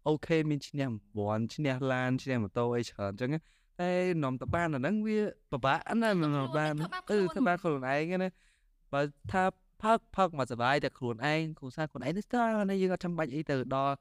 [0.09, 0.89] អូខេមានឈ្នះ
[1.21, 3.39] 9ឈ្នះឡានឈ្នះម៉ូតូអីច្រើនអញ្ចឹងណា
[3.81, 3.91] តែ
[4.25, 5.19] នំតបានអាហ្នឹងវា
[5.53, 6.73] ពិបាកណាស់នំបាន
[7.11, 8.29] អឺធ្វើបានខ្លួនឯងណា
[8.93, 9.01] បើ
[9.33, 9.43] ថា
[9.83, 13.95] ផឹកផឹកមកសុបាយតែខ្លួនឯងគ្រួសារខ្លួនឯងទៅស្ទើរណាយើងអត់ចាំបាច់អីទៅដល់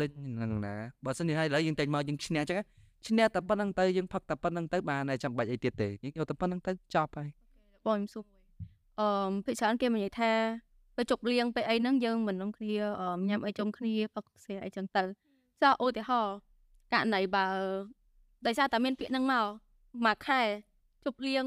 [0.00, 0.74] ដេញហ្នឹងណា
[1.04, 2.64] បើសិនជាឲ្យឥឡូវយើងតែងមកយើងឈ្នះអញ្ចឹងណា
[3.06, 7.28] ឈ្នះតែប៉ុណ្្នឹងទៅយើងផឹកតែប៉ុណ្្នឹងទៅបានហើយចាំបាច់អីទៀតទេយើងយកតែប៉ុណ្្នឹងទៅចប់ហើយ
[7.86, 8.24] បងខ្ញុំសួរ
[9.00, 10.32] អឺភាគច្រើនគេនិយាយថា
[10.96, 15.02] ពេលជប់លៀងពេលអីហ្នឹងយើងមិននឹងគ្នាអឺញ៉ាំអីជុំគ្នាផឹកស្រាអីចឹងទៅ
[15.62, 16.36] ចុះឧទាហរណ៍
[16.92, 17.46] ករណីបើ
[18.46, 19.46] ដោយសារតែមានពាក្យហ្នឹងមក
[20.06, 20.40] មួយខែ
[21.04, 21.46] ជប់លៀង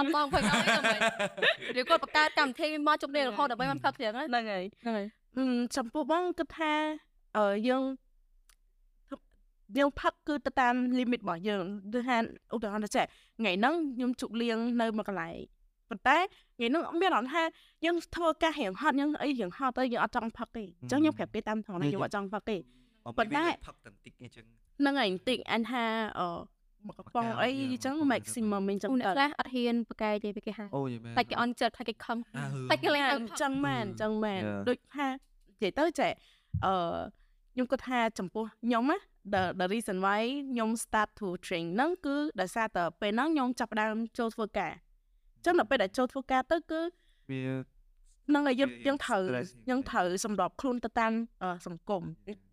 [0.00, 0.98] អត់បងភ័យអីទៅមិន
[1.80, 6.72] ឬគាត់បង្កើតកម្មវិធីមកជប់លៀងរហូតដើម្បីមិនផឹកទៀតហ្នឹងហ្នឹងហើយហ្នឹងហើយហឹមចំពោះបងគិតថា
[7.36, 7.82] អឺយើង
[9.78, 12.16] យើងផឹកគឺទៅតាម limit របស់យើងដូចថា
[12.54, 13.04] ឧទាហរណ៍ទៅចេះ
[13.38, 15.36] ថ្ងៃហ្នឹងខ្ញុំជប់លៀងនៅមួយកន្លែង
[15.90, 16.16] ប៉ុន្តែ
[16.56, 17.42] ថ្ងៃហ្នឹងអត់មានអត់ថា
[17.84, 22.56] យើងធ្វើការរៀងហត់យើងអីរៀងហត់ទៅយើងអត់ចង់ផឹកទេអញ្ចឹងខ្ញុំប្រាប់គេតាមត្រង់ណាខ្ញុំអត់ចង់ផឹកទេ
[23.18, 24.44] ប៉ុន្តែផឹកតែបន្តិចអញ្ចឹង
[24.80, 25.82] ហ្នឹងហើយបន្តិចអញថា
[26.18, 26.26] អឺ
[26.88, 34.66] មកកំប៉ុងអីអញ្ចឹងមកកៅ maximum អញ្ចឹងអូអ្នកទៅខ្លះអត់ហ៊ានប្រកែកទេពេលគេហាអូយមែនតែគេអន់ចិត្តថាគេខឹងអាហឺតែគេលែងអញ្ចឹងមែនអញ្ចឹងមែន Yeah.
[34.68, 36.10] ដូចថានិយាយទៅចេះ
[36.64, 36.74] អឺ
[37.52, 38.98] ខ្ញុំគាត់ថាចំពោះខ្ញុំណា
[39.32, 44.72] the the reason why ខ្ញុំ start to train ហ្នឹងគឺដោយសារតែពេលហ្នឹងខ្ញុំចាប់ផ្ដើមចូលធ្វើការ
[45.36, 46.80] អញ្ចឹងដល់ពេលដែលចូលធ្វើការទៅគឺ
[47.30, 47.40] វា
[48.28, 52.02] ហ្នឹងហើយយើងវាយើងត្រូវ stress យើងត្រូវសម្របខ្លួនទៅតាមអឺសង្គម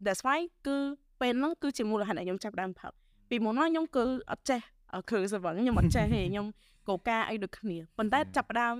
[0.05, 0.77] that's why គឺ
[1.21, 2.91] ពេលហ្នឹងគឺជាមូលហេតុដែលខ្ញុំចាប់ផ្ដើមផឹក
[3.29, 4.61] ពីមុនមកខ្ញុំគឺអត់ចេះ
[4.93, 6.47] អឺគ្រឿងសង្វឹងខ្ញុំអត់ចេះទេខ្ញុំ
[6.89, 8.75] កោការអីដូចគ្នាប៉ុន្តែចាប់ផ្ដើម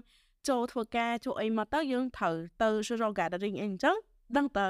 [0.49, 3.95] ចូលធ្វើការចូលអីមកទៅយើងត្រូវទៅ social gathering អីអញ្ចឹង
[4.37, 4.65] ដឹងតើ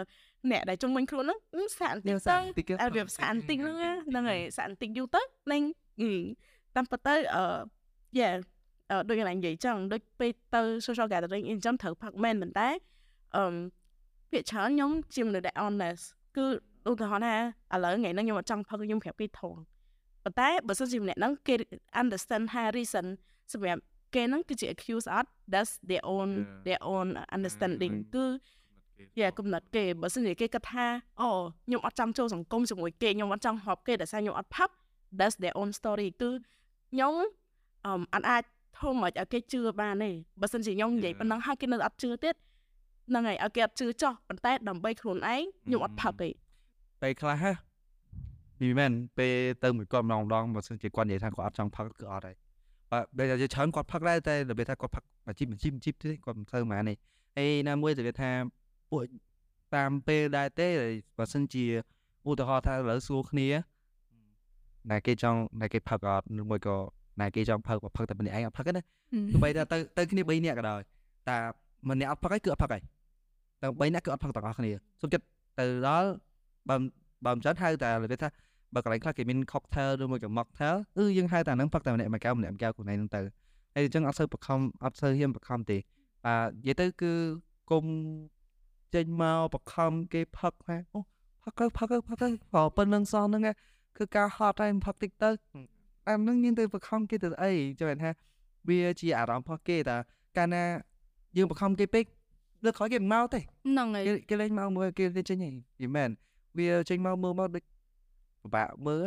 [0.52, 5.64] អ្នកដែលជុំវិញខ្លួនហ្នឹងអឺសាក់បន្តិចទៅតិចគេអើវាសាក់បន្តិចហ្នឹងណាហ្នឹងហើយសាក់បន្តិចយូរទៅលេង
[6.02, 6.14] អឺ
[6.76, 7.44] តាមពិតទៅអឺ
[8.20, 8.36] yeah
[8.92, 12.70] អឺដូចកន្លែងនិយាយចឹងដូចពេលទៅ social gathering អីចឹងត្រូវផឹកមែនប៉ុន្តែ
[13.38, 13.56] អឺ
[14.32, 16.04] ពាក្យច្រើនខ្ញុំជាមនុស្សដែល honest
[16.38, 16.46] គឺ
[16.90, 17.36] ឧទាហរណ៍ថា
[17.74, 19.54] ឥឡូវថ្ងៃហ្នឹងខ្ញុំអត់ចង់ផឹកខ្ញុំប្រាប់គេធំ
[20.24, 21.56] ប៉ុន្តែបើសិនជាម្នាក់ហ្នឹងគេ
[22.02, 23.06] understand ថា reason
[23.54, 23.82] សម្រាប់
[24.16, 26.64] គេហ្នឹងគឺជា accuse អត់ that's their own Yeah.
[26.68, 28.26] their own understanding គឺ
[29.20, 30.86] យ៉ាកំណត់គេបើសិនជាគេគិតថា
[31.22, 31.30] អូ
[31.66, 34.70] ខ្ញុំអត់ចង់ចូលសង្គមជាមួយគេខ្ញុំអត់ចង់ហប់គេដោយសារខ្ញុំអត់ផឹក
[35.20, 36.30] that's their own story គឺ
[36.92, 37.14] ខ្ញុំ
[37.86, 38.44] អមអត់អាច
[38.80, 40.10] ធំឲ្យគេជឿបានទេ
[40.42, 41.20] បើសិនជាខ្ញុំនិយាយ Yeah.
[41.20, 42.36] ប៉ុណ្ណឹងហើយគេនៅអត់ជឿទៀត
[43.10, 46.30] ហ្នឹងហើយឲ្យគេអត់ជឿចោះប៉ុន្តែដើម្បីខ្លួនឯងខ្ញុំអត់ផឹកទេ
[47.02, 47.56] ពេលខ្លះហ่ะ
[48.60, 49.34] ពីមែនពេល
[49.64, 52.36] ទៅមួយគាត់ម្ដងម្ដងបើសិនជាគាត់និយាយថាគាត់អត់ចង់ផឹកគឺអត់ហើយ
[52.92, 56.98] បើបើជាច្រើនគាត់ផឹកដែរតែរបៀបថាគាត់ផឹកអាជីពអាជីពអាជីពទេគាត់មិនទៅហ្មងនេះ
[57.38, 58.32] ហើយណាមួយរបៀបថា
[58.92, 59.04] ពួក
[59.76, 60.68] តាមពេលដែរទេ
[61.18, 61.66] បើសិនជា
[62.28, 63.48] ឧទាហរណ៍ថាឥឡូវសួរគ្នា
[64.92, 66.76] ណែគេចង់ណែគេផឹកអត់ឬមួយក៏
[67.22, 68.82] ណែគេចង់ផឹកបើផឹកតែម្នាក់ឯងអត់ផឹកទេណា
[69.34, 70.82] ទោះបីថាទៅទៅគ្នា3នាក់ក៏ដោយ
[71.30, 71.38] តែ
[71.90, 72.82] ម្នាក់អត់ផឹកឯងគឺអត់ផឹកឯង
[73.62, 75.26] តែ3នាក់គឺអត់ផឹកទាំងអស់គ្នាសុំចិត្ត
[75.60, 76.10] ទៅដល់
[76.70, 76.76] បើ
[77.26, 78.30] បើមិនចឹងហៅតែរបៀបថា
[78.74, 83.22] បើកន្លែងខ្លះគេមាន cocktail ឬមួយក៏ mocktail គឺយើងហៅតែហ្នឹងផឹកតែម្នាក់មួយកែវម្នាក់មួយកែវខ្លួនឯងហ្នឹងទៅ
[83.76, 85.78] ហើយអញ្ចឹងអត់សូវបខំអត់សូវហ៊ានបខំទេ
[86.26, 87.12] បាទនិយាយទៅគឺ
[87.72, 87.86] គុំ
[88.96, 91.00] ចេញមកបខំគេផឹកថាអូ
[91.44, 93.56] ផឹកទៅផឹកទៅផឹកទៅព្រោះប៉ុណ្្នឹងសោះហ្នឹងឯង
[93.98, 98.10] គឺការហត់ហើយផឹកតិចទៅតែហ្នឹងយើងទៅបខំគេទៅអីចាំថា
[98.70, 99.98] វាជាអារម្មណ៍របស់គេតា
[100.38, 100.64] កាលណា
[101.38, 102.06] យើងបង្ខំគេពេក
[102.64, 105.50] លើកក្រោយគេមិនមកទេហ្នឹងហើយគេគេលេងមកមើលគេលេងចេញហី
[105.82, 106.10] វាមែន
[106.60, 107.64] វាចេញមកមើលមកដូច
[108.44, 109.06] ពិបាកមើល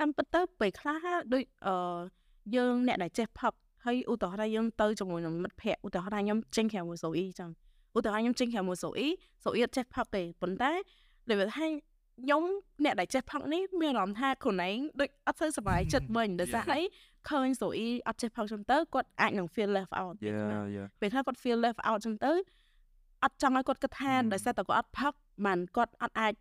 [0.00, 1.74] តាមពិតទៅពេលខ្លះដូចអឺ
[2.56, 3.52] យើងអ្នកដែលចេះផឹក
[3.84, 7.50] ហើយឧទាហរណ៍ថាយើងទៅជាមួយនឹងមិត្តភ័ក្តិឧទាហរណ៍ថាខ្ញុំចេញក្រៅមួយសូអ៊ីចឹង
[7.96, 9.08] ឧទាហរណ៍ខ្ញុំចេញក្រៅមួយសូអ៊ី
[9.44, 10.72] សូអ៊ីអត់ចេះផឹកទេប៉ុន្តែ
[11.28, 11.66] លើកថា
[12.20, 12.42] ខ្ញុំ
[12.84, 16.80] អ្នកដែលចេះផឹកនេះមានអារម្មណ៍ថាខ្លួនឯងដូចអត់ទៅសុបាយចិត្តវិញដោយសារអី
[17.30, 20.36] ឃើញសូអ៊ីអត់ចេះផឹកចឹងទៅគាត់អាចនឹង feel left out យ៉ា
[20.76, 22.32] យ៉ាពេលខ្លះគាត់ feel left out ចឹងទៅ
[23.24, 24.30] អត់ចង់ឲ្យគាត់គិតថា Hmm.
[24.32, 25.12] ដោយសារតែគាត់អត់ផឹក
[25.46, 26.32] បានគាត់អត់អាច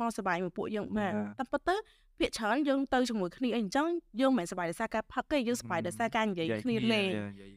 [0.00, 1.38] មកសុបាយមួយពួកយើងបាន Yeah.
[1.38, 1.76] តែប៉ុន្តែ
[2.18, 3.86] ភាគច្រើនយើងទៅជាមួយគ្នាអីអញ្ចឹង
[4.20, 7.08] យើងមិនមែនសុបាយដោយសារការផឹកទេយើងសុបាយដោយសារការនិយាយគ្នាលេង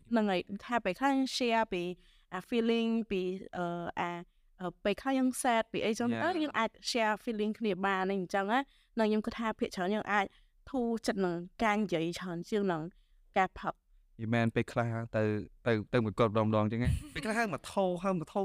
[0.09, 1.83] ហ្នឹងហើយថាពេលខ្លះ share ពី
[2.33, 3.21] អា feeling ពី
[3.57, 3.65] អឺ
[3.99, 4.09] អា
[4.61, 6.41] អឺពេលខ្លះយើង sad ពីអីចឹងទៅ Yeah.
[6.43, 8.59] យើងអាច share feeling គ្នាបានអីអញ្ចឹងណា
[8.99, 10.25] នៅខ្ញុំគិតថាភាគច្រើនយើងអាច
[10.69, 12.81] ធូរចិត្តនឹងការនិយាយច្រើនជាងនឹង
[13.37, 13.73] ការផឹក
[14.21, 15.21] យីមែនពេលខ្លះទៅ
[15.65, 18.41] ទៅទៅមួយគាត់ម្ដងម្ដងអញ្ចឹងហ៎ពេលខ្លះហៅមកថោហៅមកថោ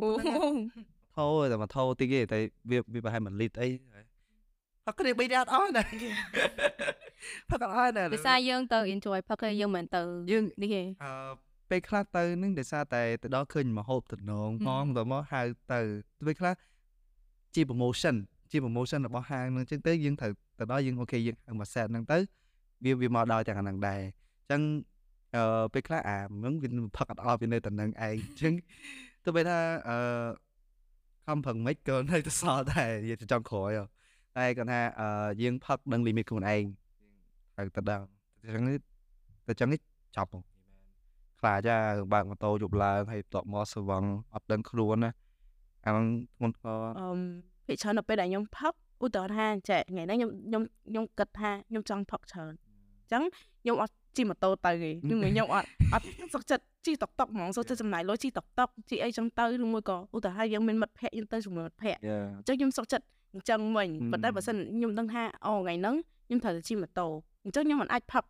[1.16, 2.38] ប៉ុណ្ណឹងហ៎ថោតែមកថោតិចទេតែ
[2.70, 3.68] វាវាប្រហែល1លីត្រអី
[4.84, 5.82] ផផឹកគ្នាបីនាក់អត់អស់ណា
[7.50, 11.12] ផឹកអត់អស់ណាដោយសារយើងទៅ enjoy ផឹកទេយើងមិនទៅយើងនេះទេអឺ
[11.70, 15.42] ពេលខ្លះទៅនឹងដោយសារតែទៅដល់ឃើញមហូបតំណងផងទៅមកហៅ
[15.72, 15.80] ទៅ
[16.26, 16.54] ពេលខ្លះ
[17.54, 18.16] ជា promotion
[18.50, 22.18] ជា promotion របស់ហាងហ្នឹងអញ្ចឹងទៅយើងត្រូវទៅដល់យើងអូខេយើងហៅមក set ហ្នឹងទៅ
[22.84, 24.62] វាវាមកដល់ទាំងអាហ្នឹងដែរអញ្ចឹង
[25.36, 28.52] អឺពេលខ្លះអាហ្នឹងវាផឹកអត់អស់វានៅតែនឹងឯងអញ្ចឹង
[29.24, 29.96] ទោះបីថាអឺ
[31.30, 33.84] ខំប្រឹងមិនក៏នៅតែសល់ដែរនិយាយទៅចង់ក្រោយហ៎
[34.36, 36.64] តែគាត់ថាអឺយើងផឹកដឹង limit ខ្លួនឯង
[37.56, 38.04] ត្រូវទៅដល់
[38.42, 38.74] អញ្ចឹងទៅ
[39.48, 39.68] អញ្ចឹង
[40.16, 40.42] ចប់ហ្មង
[41.40, 41.78] ខ្លាចអា
[42.12, 45.12] បើកម៉ូតូយប់ឡើងហើយបន្ទាប់មកស្វឹងអត់ដឹងខ្លួនណា
[45.86, 47.18] អាហ្នឹងធ្ងន់ធ្ងរអឺ
[47.66, 48.72] ភាគច្រើននៅពេលដែលខ្ញុំផឹក
[49.04, 53.22] ឧទាហរណ៍ថាចែកថ្ងៃហ្នឹងខ្ញុំខ្ញុំខ្ញុំគិតថាខ្ញុំចង់ផឹកច្រើនអញ្ចឹង
[53.62, 67.06] ខ្ញុំអត់ជិះម៉ូតូទៅទេខ្ញុំខ្ញុំអត់អត់សុខចិត្ត ជិះតុកតុកហ្មងសុខចិត្តចំណាយលុយជិះតុកតុកជិះអីចឹងទៅឬមួយក៏ឧទាហរណ៍យើងមានមិត្តភ័ក្តិយើងទៅជាមួយមិត្តភ័ក្តិយ៉ាអញ្ចឹងខ្ញុំសុខចិត្តអញ្ចឹងវិញហឹមប៉ុន្តែបើសិនខ្ញុំដឹងថាអូថ្ងៃហ្នឹងខ្ញុំត្រូវតែជិះម៉ូតូ
[67.44, 68.24] អញ្ចឹងខ្ញុំមិនអាចផឹក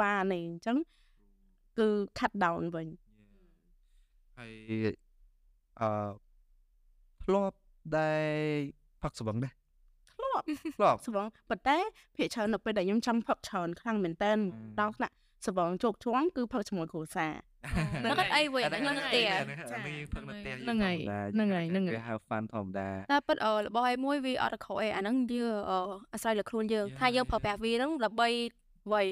[0.00, 0.76] បានទេអញ្ចឹង
[1.78, 1.88] គឺ
[2.18, 2.86] cut down វិញ
[4.38, 4.52] ហើយ
[5.80, 5.88] អឺ
[7.24, 7.56] ធ្លាប់
[7.96, 8.26] ដែរ
[9.02, 9.52] ផឹកស្វឹងដែរ
[10.12, 10.44] ធ្លាប់
[10.76, 11.76] ធ្លាប់ស្វងប៉ុន្តែ
[12.16, 14.38] ភាគច្រើននៅពេលដែលខ្ញុំចង់ផឹកច្រើនខ្លាំងមែនតើម
[14.80, 15.14] ដល់ថ្នាក់
[15.46, 17.32] ស្វងជោគជ័ងគឺផឹកជាមួយគ្រួសារ
[18.04, 20.96] នៅគាត់អីវិញនៅក្នុងផ្ទះអានេះយើងផឹកនៅផ្ទះហ្នឹងហើយ
[21.34, 25.78] ហ្នឹងហើយហ្នឹងហើយវាហៅ fun ធម្មតាតែពិតអឺរបស់ឯមួយវាអត់ខុសអីអាហ្នឹងយើងអឺ
[26.12, 26.98] អាស្រ័យលើខ្លួនយើង Yeah.
[27.00, 28.28] ថាយើងប្រើប្រាស់វាហ្នឹងដើម្បី
[28.86, 29.02] អ្វី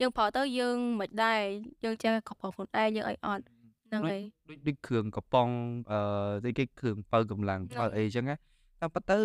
[0.00, 1.42] យើងប្រើទៅយើងមិនដែរ
[1.84, 3.42] យើងចេះគ្រប់គ្រងខ្លួនឯងយើងអីអត់
[3.88, 5.48] ហ្នឹងហើយដូចដូចគ្រឿងកំប៉ុង
[5.92, 5.98] អឺ
[6.44, 8.34] ដូចគេគ្រឿងបើកម្លាំងហ្នឹងបើអីចឹងណា
[8.80, 9.18] តាមពិតទៅ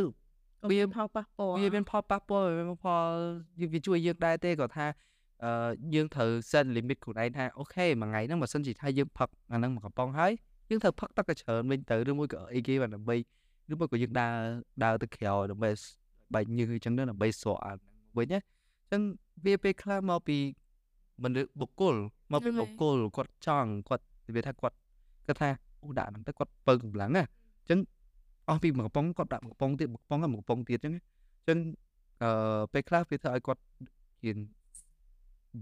[0.70, 3.06] វាវាផលប៉ះពាល់វាមានផលប៉ះពាល់វាមានផល
[3.74, 4.88] វាជួយយើងដែរទេគាត់ថា
[5.44, 10.32] អឺយើងត្រូវ set limit ខ្លួនឯងថាអូខេមួយថ្ងៃហ្នឹងបើសិនជាថាយើងផឹកអាហ្នឹងមួយកំប៉ុងហើយ
[10.70, 13.16] យើងត្រូវផឹកទឹកឲ្យច្រើនវិញទៅឬមួយក៏អីគេបាទដើម្បី
[13.72, 14.36] ឬមួយក៏យើងដើរ
[14.84, 15.70] ដើរទៅក្រៅដើម្បី
[16.34, 17.80] បែកញើសអញ្ចឹងទៅដើម្បីស្រកអាហ្នឹង
[18.18, 19.02] វិញណាអញ្ចឹង
[19.46, 20.38] វាពេលខ្លះមកពី
[21.24, 21.96] មនុស្សបុគ្គល
[22.32, 24.76] មកពីហ្នឹងហើយបុគ្គលគាត់ចង់គាត់និយាយថាគាត់
[25.28, 25.50] គាត់ថា
[25.84, 27.80] អូដាក់ហ្នឹងទៅគាត់បើកម្លាំងណាអញ្ចឹង
[28.50, 31.58] អស់ពីមួយកំប៉ុងគាត់ដាក់មួយកំប៉ុងទៀតមួយកំប៉ុងហើយមួយកំប៉ុងទៀតអញ្ចឹងណាអញ្ចឹង
[32.24, 33.62] អឺពេលខ្លះវាធ្វើឲ្យគាត់
[34.22, 34.38] ហ៊ាន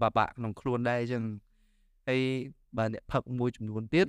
[0.02, 1.24] បាក់បាក់ក្នុងខ្លួនដែរអញ្ចឹង
[2.08, 2.20] ហើយ
[2.76, 4.06] បើអ្នកផឹកមួយចំនួនទៀត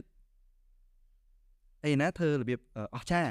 [1.83, 3.21] អីណាធ្វើរបៀបអឺអស់ចា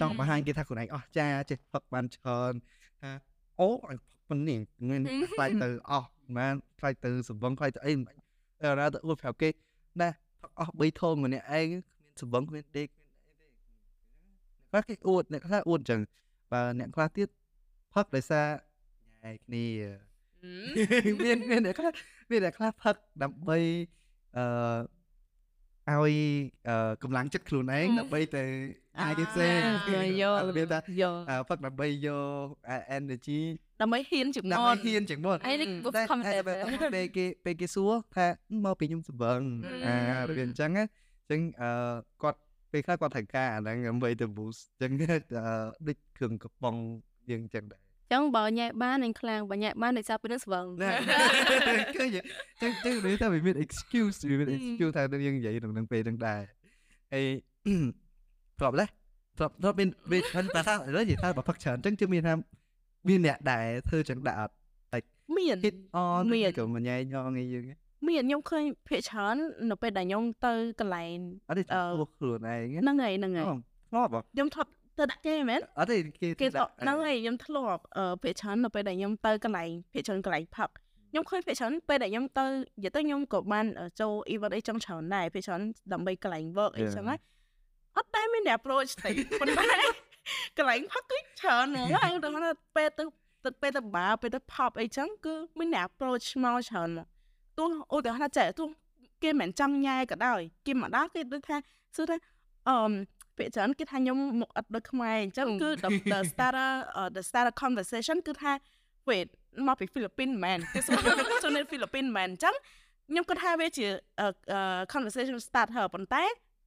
[0.00, 2.52] ចង់បង្ហាញគេថាខ្លួនឯងអស់ចាចេះផឹកបានច្រើន
[3.02, 3.10] ថា
[3.60, 5.00] អូឲ្យផឹកប៉ុណ្នេះងាយ
[5.34, 8.16] ខ្លាចទៅអស់មិនខ្លាចទៅសង្វឹងខ្លាចទៅអីមិន
[8.62, 9.48] អីណាទៅអួតប្រាប់គេ
[10.00, 10.08] ណា
[10.40, 11.82] ផឹកអស់3ធុងម្នាក់ឯងគ្មាន
[12.20, 13.58] សង្វឹងគ្មានដេកគ្មានអីទេ
[14.72, 16.00] អ្នកខ្លះគេអួតអ្នកខ្លះអួតអញ្ចឹង
[16.52, 17.28] បើអ្នកខ្លះទៀត
[17.94, 18.46] ផឹកដោយសារ
[19.22, 19.64] ញ៉ែគ្នា
[21.22, 21.92] មានមានអ្នកខ្លះ
[22.30, 23.58] មានអ្នកខ្លះផឹកដើម្បី
[24.36, 24.44] អឺ
[25.90, 26.16] ឲ្យ
[26.68, 28.44] អឺកម្លាំងចិត្តខ្លួនឯងហឹមដើម្បីទៅ
[29.00, 29.58] អាចគេផ្សេង
[29.92, 32.08] យកយករបៀបថាយកអឺផឹកដើម្បីយ
[32.44, 33.40] កអា energy
[33.82, 36.56] ដើម្បីហ៊ានជាងដើម្បីមុនហ៊ានជាងមុនអីនេះតែខំតែតែពេល
[36.94, 38.26] ពេលគេពេលគេសួរថា
[38.64, 39.40] មកពីខ្ញុំស្វឹង
[39.86, 41.70] ហឹមអារបៀបអញ្ចឹងណាអញ្ចឹងអឺ
[42.22, 42.38] គាត់
[42.72, 45.16] ពេលខ្លះគាត់ត្រូវការអាហ្នឹងដើម្បីទៅ boost អញ្ចឹងអឺ
[45.86, 46.74] ដូចគ្រឿងកំប៉ុង
[47.30, 50.90] យើងអញ្ចឹងដែរ ចឹងបើញ៉ែបាននឹងខ្លាំងបើញ៉ែបានដោយសារពេលនឹងស្វឹងណា
[51.98, 52.08] ឃើញ
[52.62, 56.40] ចឹងចឹងនិយាយថាវាមាន excuse វាមាន excuse ថាយើងនិយាយក្នុងនឹងពេលហ្នឹងដែរ
[57.12, 57.24] ហើយ
[58.60, 58.88] ប្រាប់លេះ
[59.38, 62.34] ប្រាប់ប្រាប់មានវាថាថាឥឡូវនិយាយថាបើផឹកច្រើនចឹងជឿមានថា
[63.08, 64.54] មានអ្នកដែរធ្វើចឹងដាក់អត់
[65.36, 67.74] មាន hit on មានក៏មិនញ៉ៃញងអីយើងហ៎
[68.06, 69.36] មានខ្ញុំឃើញភាគច្រើន
[69.70, 71.16] នៅពេលដែលខ្ញុំទៅកន្លែង
[71.48, 73.54] អត់ទេអឺពោះខ្លួនឯងហ្នឹងហើយហ្នឹងហើយអូ
[73.90, 80.70] ធ្លាប់ហ៎ខ្ញុំធ្លាប់ ទៅដាក់គេមែនអត់ទេគេគេដាក់ហ្នឹងហើយខ្ញុំធ្លាប់អឺភាគច្រើននៅពេលដែលខ្ញុំទៅកន្លែងភាគច្រើនកន្លែងផឹក
[81.10, 87.16] ខ្ញុំឃើញភាគច្រើនពេលដែលខ្ញុំទៅនិយាយទៅខ្ញុំក៏បានអឺចូល event អីចឹងច្រើនដែរភាគច្រើនដើម្បីកន្លែង work អីចឹងណា
[87.96, 89.64] អត់តែមានអ្នក approach ទេប៉ុន្តែ
[90.58, 93.04] កន្លែងផឹកគឺច្រើនហ្មងហើយដល់ថាពេលទៅ
[93.44, 97.06] ទៅពេលទៅបារពេលទៅ pop អីចឹងគឺមានអ្នក approach មកច្រើនមក
[97.58, 98.68] ទោះឧទាហរណ៍ថាចែទោះ
[99.22, 101.56] គេមិនចង់ញ៉ែក៏ដោយគេមកដល់គេដូចថា
[101.96, 102.16] សួរថា
[102.68, 102.76] អឺ
[103.38, 108.52] ពាក្យច្រើនគេថាខ្ញុំមកអត់ដូចខ្មែរអញ្ចឹងគឺ the the starter uh, the starter conversation គឺថា
[109.08, 109.28] wait
[109.66, 110.98] មកពី Philippines មែនគេសួរ
[111.42, 112.54] សួរនៅ Philippines មែនអញ្ចឹង
[113.10, 113.86] ខ្ញុំគាត់ថាវាជា
[114.24, 116.24] uh, uh, conversation starter ប៉ុន្តែ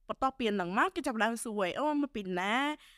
[0.08, 2.54] បន្ទាប់ពីនឹងមកគេចាប់ផ្ដើមសួរអូមកពីណា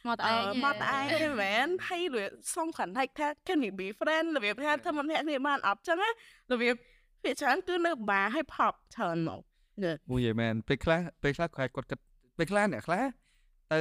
[0.08, 6.10] មកតែអឺឯងមកតែឯងទេមែនហើយរបៀបសុំ contact ថា can we be friend របៀបថាធ្វើមិនធាក់គ្នាបានអត់អញ្ចឹងណា
[6.52, 6.74] របៀប
[7.22, 9.40] ភាគច្រើនគឺនៅបារឲ្យ pop ច្រើនមក
[10.10, 11.98] មួយយមែនពេលខ្លះពេលខ្លះគាត់គាត់គិត
[12.38, 13.02] ពេលខ្លះអ្នកខ្លះ
[13.72, 13.80] ទៅ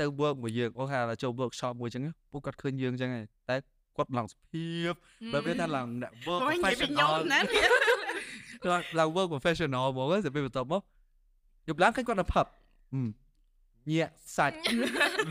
[0.00, 2.02] ទៅ work មួយយើងអូថាចូល workshop មួយចឹង
[2.32, 3.56] ពួកគាត់ឃើញយើងចឹងហើយតែ
[3.96, 4.92] គាត់ឡើងសុភាព
[5.32, 7.40] បើវាថាឡើងអ្នក work មកនិយាយពីខ្ញុំ professional ណា
[8.64, 10.82] គាត់ឡើង work professional ហ្មងទៅពេលបន្ទាប់មក
[11.68, 12.46] យប់ឡើងឃើញគាត់ទៅផឹក
[13.90, 14.56] ញាក់សាច់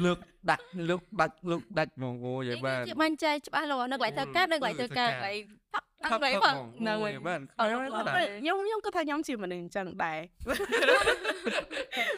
[0.06, 0.20] លើក
[0.50, 5.40] ដាក់លើកដាច់លើកដាច់ហ្មងអូយបានជាបាញ់ចែកច្បាស់លាស់នៅកន្លែងធ្វើការនៅកន្លែងធ្វើការកន្លែង
[5.74, 10.20] ផឹក អត់ไรផឹកហ្នឹងហើយបានអអត់ត់អត់បានខ្ញុំខ្ញុំគាត់ថាខ្ញុំជាមនុស្សអញ្ចឹងដែរ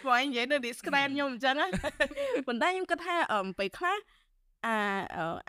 [0.08, 1.68] បើនិយាយនៅ discreet ខ្ញុំអញ្ចឹងណា
[2.48, 3.98] ប៉ុន្តែខ្ញុំគិតថាអឺពេលខ្លះ
[4.66, 4.76] អា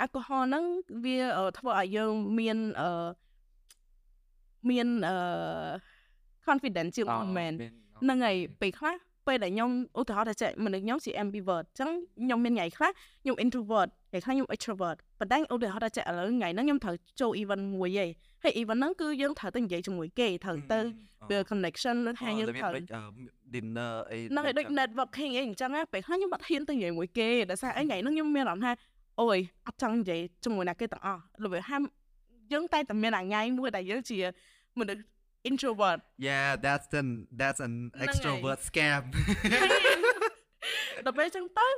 [0.01, 0.65] អាល់កុហុលហ្នឹង
[1.05, 3.09] វាអឺធ្វើឲ្យយើងមានអឺ
[4.71, 5.17] មានអឺ
[6.47, 7.53] confidence ជាងមុនមែន
[8.01, 8.95] ហ្នឹងហើយពេលខ្លះ
[9.27, 11.91] ពេលដែលខ្ញុំឧទាហរណ៍ថាចេះមនុស្សខ្ញុំជា ambivert អញ្ចឹង
[12.25, 12.91] ខ្ញុំមានថ្ងៃខ្លះ
[13.23, 18.11] ខ្ញុំ introvert ថ្ងៃខ្លះខ្ញុំ extrovert ប៉ុន្តែឧទាហរណ៍ថាចេះឥឡូវថ្ងៃហ្នឹងខ្ញុំត្រូវចូល event មួយឯង
[18.43, 20.79] ហើយ event ហ្នឹងគឺយើងត្រូវទៅនិយាយជាមួយគេត្រូវទៅ
[21.29, 22.73] build connection ឬថាយើងត្រូវ
[23.55, 28.73] dinner អីហ្នឹងហើយដូច networking អីអញ្ចឹងណាពេលខ្លះខ្ញុំអត់ហ៊ានទៅនិយាយមួយគេដោយសារអីថ្ងៃហ្នឹងខ្ញុំមានអារម្មណ៍ថា
[29.21, 31.83] អូយអត់ចង់និយាយជាមួយណាគេទាំងអស់របៀបហាម
[32.53, 34.19] យើងតែតែមានអាថ្ងៃមួយដែលយើងជា
[34.79, 35.01] មនុស្ស
[35.49, 37.09] introvert Yeah that's an
[37.41, 39.03] that's an ហ្នឹងហើយ extrovert scam
[41.07, 41.69] ដល់ពេលអញ្ចឹងទៅ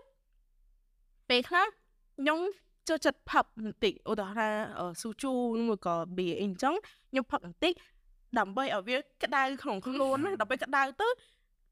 [1.31, 1.67] ពេលខ្លះ
[2.19, 2.39] ខ្ញុំ
[2.89, 4.49] ចូលចិត្តផឹកបន្តិចឧទាហរណ៍ថា
[4.79, 5.33] អឺស៊ូជូ
[5.69, 6.75] មួយក៏ប៊ីអីអញ្ចឹង
[7.11, 7.73] ខ្ញុំផឹកបន្តិច
[8.39, 11.09] ដើម្បីឲ្យវាក្តៅក្នុងខ្លួនណាដល់ពេលក្តៅទៅ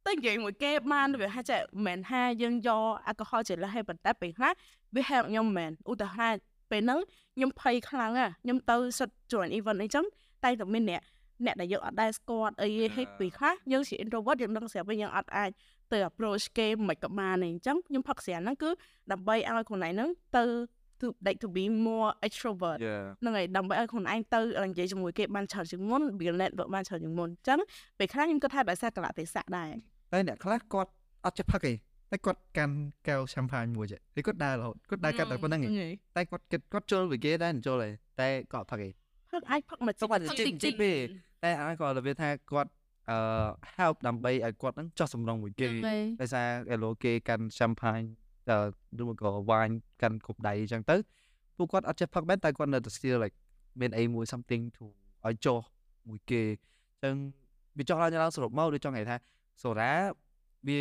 [0.07, 4.53] ទៅនិយាយមួយគេបានវាហាក់ចេះមិនមែនថាយើងយកអាល់កុហុលជាលើសហើយប៉ុន្តែពេលខ្លះ
[4.95, 7.01] វា help ខ្ញុំមែនឧទាហរណ៍ពេលហ្នឹង
[7.35, 10.05] ខ្ញុំភ័យខ្លាំងណាខ្ញុំទៅសិត join event អីចឹង
[10.45, 11.03] តែតែមានអ្នក
[11.45, 15.51] អ្នកដែលយើងអត់ដែលស្គាល់អីហើយពេលខ្លះយើងជា introvert យើងដឹងស្រាប់វិញយើងអត់អាច
[15.93, 18.71] ទៅ approach គេមិនក៏បានទេអញ្ចឹងខ្ញុំផឹកស្រាហ្នឹងគឺ
[19.13, 20.45] ដើម្បីឲ្យខ្លួនឯងហ្នឹងទៅ
[21.01, 27.59] to like to be more extrovert Yeah ហ្នឹងហើយដើម្បីឲ្យខ្លួនឯងទៅនិយាយជាមួយគេបានច្រើនជាងមុន build network បានច្រើនជាងមុនអញ្ចឹង
[27.99, 29.71] ពេលខ្លះខ្ញុំគិតថាដោយសារកលៈទេសៈដែរ
[30.13, 30.91] តែអ្នកខ្លះគាត់
[31.25, 31.73] អត់ចេះផឹកទេ
[32.13, 32.75] តែគាត់កាន់
[33.09, 38.89] កែវឆាំផាញមួយចេះហើយគាត់ដើររហូតគាត់ដើរកាត់តែប៉ុណ្្នឹងឯងហើយតែគាត់គិតគាត់ជល់ពីគេដែរមិនជល់ទេតែគាត់អត់ផឹកទេ
[39.31, 40.93] ផឹកអាចផឹកមួយទៅគាត់ជីបជីបទេ
[41.45, 42.71] តែអាចគាត់របៀបថាគាត់
[43.09, 43.19] អឺ
[43.77, 48.01] help ដើម្បីឲ្យគាត់ហ្នឹងចោះសម្រងមួយគេហ្នឹងហើយដោយសារឯលោគេកាន់ឆាំផាញ
[48.51, 49.69] អឺឬមកក៏វ៉ាញ
[50.03, 50.97] កាន់គប់ដៃអញ្ចឹងទៅ
[51.57, 53.37] ពួកគាត់អត់ចេះផឹកមែនតែគាត់នៅតែ still like
[53.81, 54.85] មានអីមួយ something to
[55.27, 55.61] ឲ្យចោះ
[56.09, 57.17] មួយគេអញ្ចឹង
[57.79, 59.17] វាចោះឡើងឡើងសរុបមកដូចចង់និយាយថា
[59.63, 59.93] សូរ៉ា
[60.69, 60.81] វា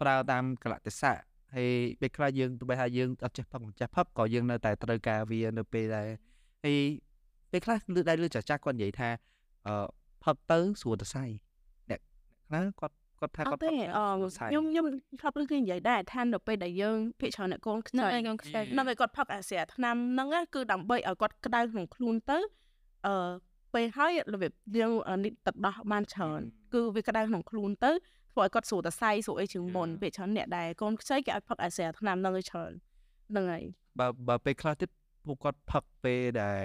[0.00, 1.18] ប្រើតាមកលៈទេសៈ
[1.54, 6.08] ហើយពេលខ្លះយើងទោះបីថាយើងអត់ចេះផឹកមិនចេះផឹកក៏យើងនៅតែត្រូវការវានៅពេលដែរ
[6.64, 6.76] ហើយ
[7.50, 9.08] ពេលខ្លះលើដែរលើចាស់ចាស់គាត់និយាយថា
[9.66, 11.24] អឺ ផឹកទៅស្រួលទៅសៃ
[11.90, 12.00] អ្នក
[12.52, 14.86] អ្នកខ្លះគាត់គាត់ថាអគាត់ត់ទេផឹកអស្រួលសៃខ្ញុំខ្ញុំ
[15.20, 22.38] ធ្លាប់ឮគេនិយាយដែរថានៅពេលដែលយើងភិកច្រើនអ្នកកូនខ្ចហ្នឹងីហើយកូនខ្ចីហ្នឹងហើយគាត់ផឹកអាស្រាឆ្នាំហ្នឹងណាគឺដើម្បីឲ្យគាត់ក្តៅក្នុងខ្លួនទៅ
[23.06, 23.14] អឺ
[23.74, 26.40] ពេលហើយរបៀបយើងអឺនេះទឹកដោះបានច្រើន
[26.74, 27.92] គឺវាក្តៅក្នុងខ្លួនទៅ
[28.32, 32.72] ធ្វើឲ្យគាត់ស្រួលតសៃស្រួលអីជាងមុនពេលច្រើនអ្នកដែលកូនខ្ចីគេឲ្យផឹកអាស្រាឆ្នាំហ្នឹងឲ្យច្រើន
[33.30, 33.64] ហ្នឹងហើយ
[33.98, 34.90] បើបើពេលខ្លះទៀត
[35.26, 36.60] ពួកគាត់ផឹកពេលដែល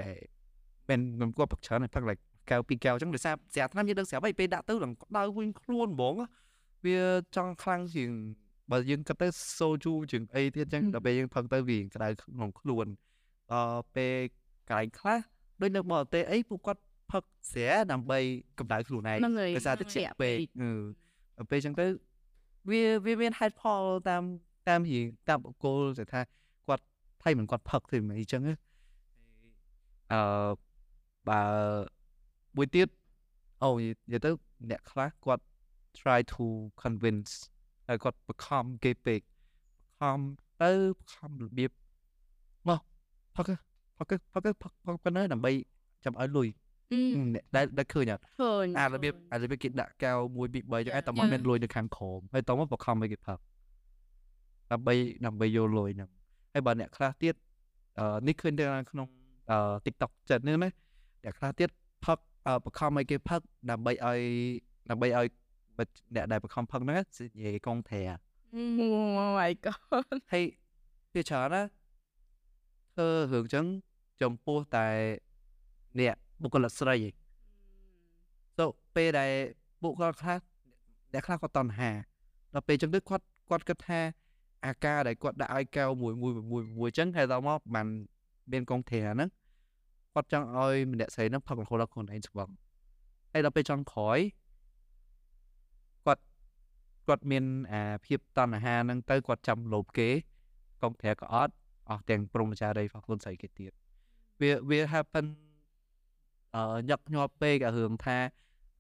[0.90, 6.16] មិនមិនគាត់ផឹកច្រើនហើយផឹក like កែវពីរកែវអញ្ចឹងដោយសារស្រាប់ឆ្នាំយើងដឹងស្រាប់ហើយពេលដាក់ទៅឡើងក្តៅវិញខ្លួនហ្មង
[6.86, 7.00] វា
[7.36, 8.12] ចង់ខ្លាំងជាង
[8.72, 9.28] បើយើងគិតទៅ
[9.60, 12.86] សូជូជាងអីទៀតអញ្ចឹងដល់ពេលយើងផឹកទៅវាក្តៅក្នុងខ្លួន
[13.52, 14.16] ដល់ពេល
[14.70, 15.20] កន្លែងខ្លះ
[15.62, 16.82] ដូចនៅបរទេសអីពួកគាត់
[17.12, 18.20] ផឹកស្រាដើម្បី
[18.60, 20.72] កម្ដៅខ្លួនឯងហ្នឹងហើយដោយសារតែជាស្រាក់ពេកពេកអឺ
[21.38, 21.86] ដល់ពេលអញ្ចឹងទៅ
[22.70, 24.24] វាវាមានហេតុផលតាម
[24.70, 26.22] តាមរៀងតាមបុគ្គលទៅថា
[26.68, 26.84] គាត់
[27.24, 28.56] ថៃមិនគាត់ផឹកទេមិនអីចឹងណា
[30.14, 30.22] អឺ
[31.30, 31.42] បើ
[32.56, 32.88] មួយទៀត
[33.64, 34.30] អូនិយាយទៅ
[34.70, 35.44] អ្នកខ្លះគាត់
[36.00, 36.46] try to
[36.82, 37.32] convince
[37.88, 40.20] ហើយគាត់បង្ខំគេពេកបង្ខំ
[40.62, 41.72] ទៅបង្ខំរបៀប
[42.68, 42.82] មក
[43.36, 43.56] ផឹកទៅ
[43.98, 45.52] ផឹកទៅផឹកទៅផឹកផឹកប៉ុណ្ណឹងដើម្បី
[46.06, 46.48] ចាំឲ្យលុយ
[46.92, 47.00] អឺ
[47.34, 53.40] អ្នកដែលដែលឃើញអត់ឃើញអារបៀបអារបៀបគេដាក់កែវ1 2 3ចឹងឯងតើមកចា៎មានលុយនៅខាងក្រោមហើយតើមកបខំឲ្យគេផឹក
[54.72, 54.94] ដើម្បី
[55.26, 56.10] ដើម្បីយកលុយហ្នឹង
[56.54, 57.36] ហើយបើអ្នកខ្លះទៀត
[58.00, 59.08] អឺនេះឃើញនៅក្នុង
[59.52, 60.70] អឺ TikTok ចិត្តនេះណា
[61.24, 61.70] អ្នកខ្លះទៀត
[62.06, 64.22] ផឹក អឺបខំឲ្យគេផឹកដើម្បីឲ្យ
[64.90, 65.28] ដើម្បីឲ្យ
[65.78, 65.84] បើ
[66.16, 68.64] អ្នកដែលបខំផឹកហ្នឹងនិយាយកងធែអូ
[69.38, 69.78] my god
[70.32, 70.44] ហើយ
[71.14, 71.62] វាច្រើនណា
[72.96, 73.66] ធ្វើរឿងចឹង
[74.22, 74.88] ចំពោះតែ
[76.00, 77.14] អ្នកបុគ្គលិកស្រីឯង
[78.58, 79.32] so ពេលដែល
[79.84, 80.40] បុគ្គលខ្លះ
[81.14, 81.92] អ្នកខ្លះគាត់តណ្ហា
[82.54, 84.00] ដល់ពេលចឹងទៅគាត់គាត់គិតថា
[84.66, 87.88] អាការដែលគាត់ដាក់ឲ្យកែវមួយមួយមួយមួយចឹងហើយដល់មកបាន
[88.52, 89.30] មានកងធាហ្នឹង
[90.16, 92.50] គាត់ចង់ឲ្យម្នាក់ស្រីហ្នឹងផឹករហូតដល់ខ្លួនឯងស្វឹង
[93.32, 94.20] ហើយដល់ពេលចង់ក្រោយ
[96.06, 96.22] គាត់
[97.08, 100.10] គាត់មានអាភាពតណ្ហាហ្នឹងទៅគាត់ចាំលោភគេ
[100.82, 101.54] កងធាក៏អត់
[101.90, 103.72] អស់ទាំងព្រមចារីរបស់ខ្លួនស្រីគេទៀត
[104.42, 105.26] វាវា happen
[106.56, 108.18] អឺញឹកញាប់ពេកអារឿងថា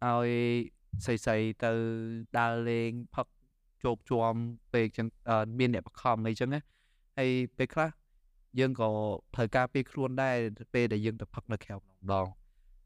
[0.05, 0.29] ឲ្យ
[1.05, 1.71] ស្រីស្រីទៅ
[2.37, 3.27] ដើរលេងផឹក
[3.83, 4.33] ជោគជាំ
[4.73, 6.61] ពេកចឹងអឺមានអ្នកបខំអីចឹងណា
[7.17, 7.89] ហើយពេលខ្លះ
[8.59, 8.89] យើងក៏
[9.35, 10.37] ត្រូវការពេលខ្លួនដែរ
[10.73, 12.27] ពេលដែលយើងទៅផឹកនៅក្រៅម្ដង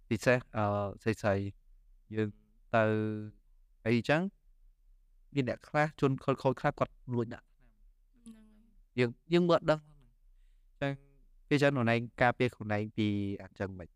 [0.10, 0.66] ពិសេសអឺ
[1.02, 1.36] ស្រីស្រី
[2.16, 2.30] យើង
[2.76, 2.84] ទៅ
[3.86, 4.22] អីចឹង
[5.36, 7.46] មានអ្នកខ្លះជនខូចខូចខ្លះគាត់លួចដាក់
[9.00, 9.92] យើងយើងមើលដឹងអ
[10.76, 10.94] ញ្ចឹង
[11.48, 13.08] ពេលចឹងខ្លួនឯងការពារខ្លួនឯងពី
[13.42, 13.88] អញ្ចឹងមិន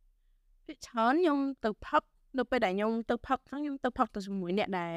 [0.67, 2.03] ភាគច្រើនខ្ញុំទៅផឹក
[2.37, 4.95] នៅពេលដែលខ្ញុំទៅផឹកហ្នឹងខ្ញុំទៅផឹកទៅជាមួយអ្នកដែល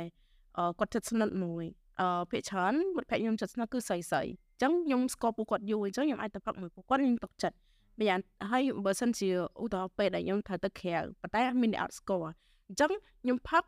[0.59, 1.65] អឺគាត់ចិត្តស្និទ្ធមួយ
[2.01, 4.23] អឺភាគច្រើនមិត្តភក្តិខ្ញុំចិត្តស្និទ្ធគឺស្រីស្រី
[4.57, 7.57] អញ្ចឹងខ្ញុំស្គាល់ពួកគាត់យូរអញ្ចឹងខ្ញុំអាចទៅផឹកមួយពួកគាត់ខ្ញុំទុកចិត្ត
[8.01, 9.31] ម្យ៉ាងហើយបើសិនជា
[9.63, 12.23] ឧទាហរណ៍ពេលដែលខ្ញុំត្រូវទៅក្រៅប៉ុន្តែមានអ្នកអត់ស្គាល់
[12.69, 12.91] អញ្ចឹង
[13.23, 13.63] ខ្ញុំផឹក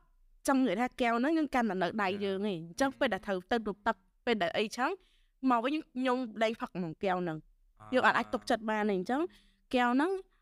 [0.48, 3.96] ចង់និយាយថាកែវហ្នឹងយើងកាន់តែនៅដៃយើងឯងអញ្ចឹងពេលដែលត្រូវទៅទៅទឹក
[4.26, 4.90] ពេលដែលអីចឹង
[5.50, 7.38] មកវិញខ្ញុំលែងផឹកក្នុងកែវហ្នឹង
[7.92, 9.20] យើងអាចអាចទុកចិត្តបានទេអញ្ចឹង
[9.74, 10.37] កែវហ្នឹងអឺ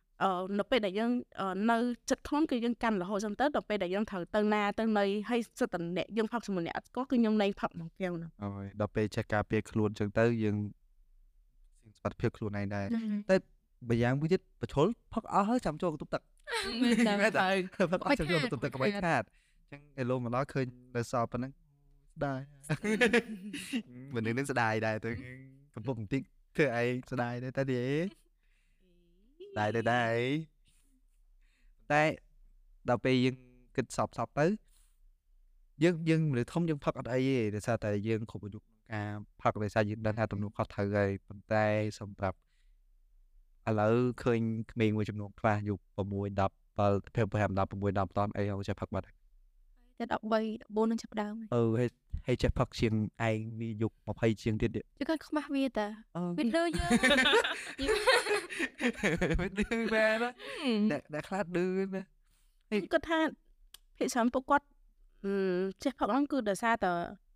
[0.58, 1.76] នៅពេលដែលយើងអឺនៅ
[2.10, 10.56] ចិត្តខ្លួនគឺយើងកាន់រហូតចឹងទៅដល់ពេលដែលយើងត្រូវទៅណាទៅណីហើយសិតតអ្នកយើងផឹកជាមួយអ្នកអត់ស្គាល់គឺខ្ញុំលែងផឹកក្នុងកែវហ្នឹងអូយដល់ពេលចេះការពារខ្លួនអញ្ចឹងទៅយើង
[12.02, 12.84] សុខភាពខ្លួនឯងដែរ
[13.30, 13.36] តែ
[13.90, 16.22] ម្យ៉ាងមួយទៀតប្រឈុលផឹកអស់ហើយចាំចូលកន្ទប់ទឹក
[16.82, 21.52] មែនមែនតើតើផឹកអស់ចាំចូលកន្ទប់ទឹកកុំឲ្យខាតអញ្ចឹងឯលោមកដល់ឃើញនៅសល់ប៉ុណ្ណឹង
[22.16, 22.40] ស្ដាយ
[24.14, 25.10] មនុស្សនឹងស្ដាយដែរទៅ
[25.74, 26.22] កំពុងបន្តិច
[26.56, 30.16] ធ្វើឯងស្ដាយដែរតែនិយាយស្ដាយដែរដែរ
[31.92, 32.02] តែ
[32.88, 33.34] ដល់ពេលយើង
[33.76, 34.46] គិតសពសពទៅ
[35.82, 39.10] យើងយើងមនុស្សធំយើងផឹកអត់អីទេដោយសារតែយើងគ្រប់អាយុក្នុងការ
[39.42, 41.64] ផឹកដោយសារយើងដឹងថាទំនួលខុសត្រូវហើយប៉ុន្តែ
[42.00, 42.38] សម្រាប់
[43.68, 44.40] ឥឡូវឃើញ
[44.72, 46.00] ក្មេងមួយចំនួនខ្លះយុគ6
[46.38, 49.06] 10 7 5 16 10តនអីហៅចេះផឹកបាត់
[49.98, 50.18] តែ13
[50.74, 51.88] 14នឹងចាប់ផ្ដើមហើយអឺហើយ
[52.26, 52.92] ហើយចេះផឹកជាង
[53.28, 56.90] ឯងមានយុគ20ជាងទៀតទៀតជឿគាត់ខ្មាស់វាតាអឺវាលឺយើង
[59.40, 60.30] មិនឌឺមែនណា
[60.90, 62.02] អ្នកអ្នកខ្លះឌឺណា
[62.92, 63.18] គាត់ថា
[63.96, 64.66] ភាគច្រើនពួកគាត់
[65.24, 65.32] អឺ
[65.82, 66.92] ចេះផឹកហ្នឹងគឺដោយសារតែ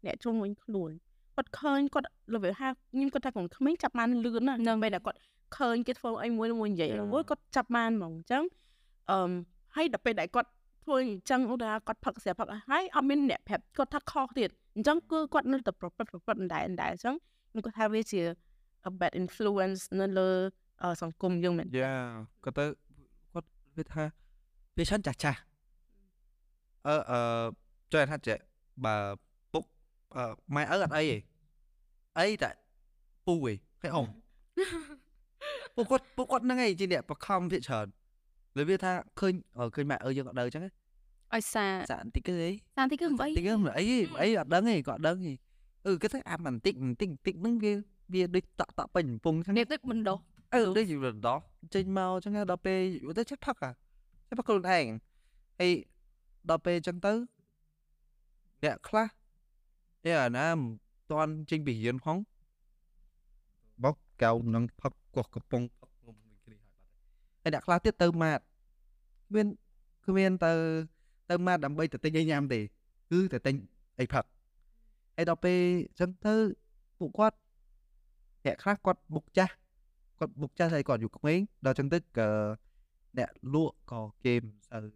[0.07, 0.90] អ្នកជុំវិញខ្លួន
[1.37, 5.18] គាត់ឃើញគាត់លវាថាខ្ញុំគាត់ថាកូនក្មេងចាប់បានលឿនណាស់នៅពេលដែលគាត់
[5.59, 8.42] ឃើញគេធ្វើអីមួយមួយនិយាយអូយគាត់ចាប់បានហ្មងអញ្ចឹង
[9.11, 9.31] អឺ
[9.77, 10.51] ហើយដល់ពេលដែលគាត់
[10.90, 17.14] ធ្វើអញ្ចឹងឧទាហរណ៍គាត់ផឹកស្រាប់ផឹកហើយអត់មានអ្នកប្រាប់គាត់ថាខុសទៀតអញ្ចឹងគឺគាត់នៅតែប្រព្រឹត្តប្រព្រឹត្តអណ្ដែតអណ្ដែតអញ្ចឹង
[17.50, 18.20] ខ្ញុំគាត់ថាវាជា
[18.88, 20.29] a bad influence នៅលើ
[20.83, 21.94] អឺសង្គមយើងមែនយ៉ា
[22.44, 22.64] គាត់ទៅ
[23.33, 24.05] គាត់វាថា
[24.76, 25.38] វាឆាន់ចាស់ចាស់
[26.87, 27.20] អឺអឺ
[27.92, 28.37] ចុះថាចេះ
[28.85, 28.94] បើ
[29.53, 29.64] ពុក
[30.16, 30.22] អឺ
[30.55, 31.16] ម៉ែឪអត់អីទេ
[32.18, 32.50] អីតែ
[33.26, 33.40] ពូឯង
[33.83, 34.07] ហើយអ៊ំ
[35.74, 37.87] ពួកគាត់ពួកគាត់ហ្នឹងឯងជាអ្នកបខំវាច្រើន
[38.59, 40.64] លើវាថាឃើញអឺឃើញម៉ែឪយើងអត់ដើរអញ្ចឹង
[41.35, 43.85] ឲ្យសាសាក់បន្តិចទេសានទីគឺមិនអីតិចហ្នឹងអី
[44.21, 45.33] អីអត់ដឹងទេគាត់អត់ដឹងទេ
[45.87, 47.73] អឺគាត់ថាអាបន្តិចបន្តិចបន្តិចហ្នឹងវា
[48.14, 50.19] វាដូចតក់តក់ពេញកំពុងចឹងនេះដូចមិនដោះ
[50.55, 51.38] អឺដូចជារដោះ
[51.75, 53.71] ចេញមកចឹងហើយដល់ពេលយូរទៅចេះផឹកអា
[54.29, 54.87] ចេះផឹកខ្លួនឯង
[55.61, 55.73] ហើយ
[56.51, 57.12] ដល់ពេលចឹងទៅ
[58.64, 59.07] អ្នកខ្លះ
[60.05, 60.62] តែអាណាមិន
[61.11, 62.16] តាន់ចេញពីរៀនផង
[63.85, 66.57] បោកកៅនឹងផឹកកោះកំប៉ុងផឹកងុំមួយគ្រី
[67.43, 68.40] ហើយបាត់ហើយអ្នកខ្លះទៀតទៅម៉ាត
[69.29, 69.47] គ្មាន
[70.07, 70.53] គ្មានទៅ
[71.31, 72.61] ទៅម៉ាតដើម្បីទៅទិញអីញ៉ាំទេ
[73.11, 73.55] គឺទៅទិញ
[74.01, 74.25] អីផឹក
[75.16, 75.59] ហើយដល់ពេល
[76.01, 76.35] ចឹងទៅ
[76.99, 77.37] ពួកគាត់
[78.45, 79.55] អ្នកខ្លះគាត់បុកចាស់
[80.19, 82.29] គាត់បុកចាស់ហើយគាត់อยู่ក្មេងដល់ចឹងទៅក៏
[83.19, 84.90] អ្នកលក់ក៏គេមិនសូវនិ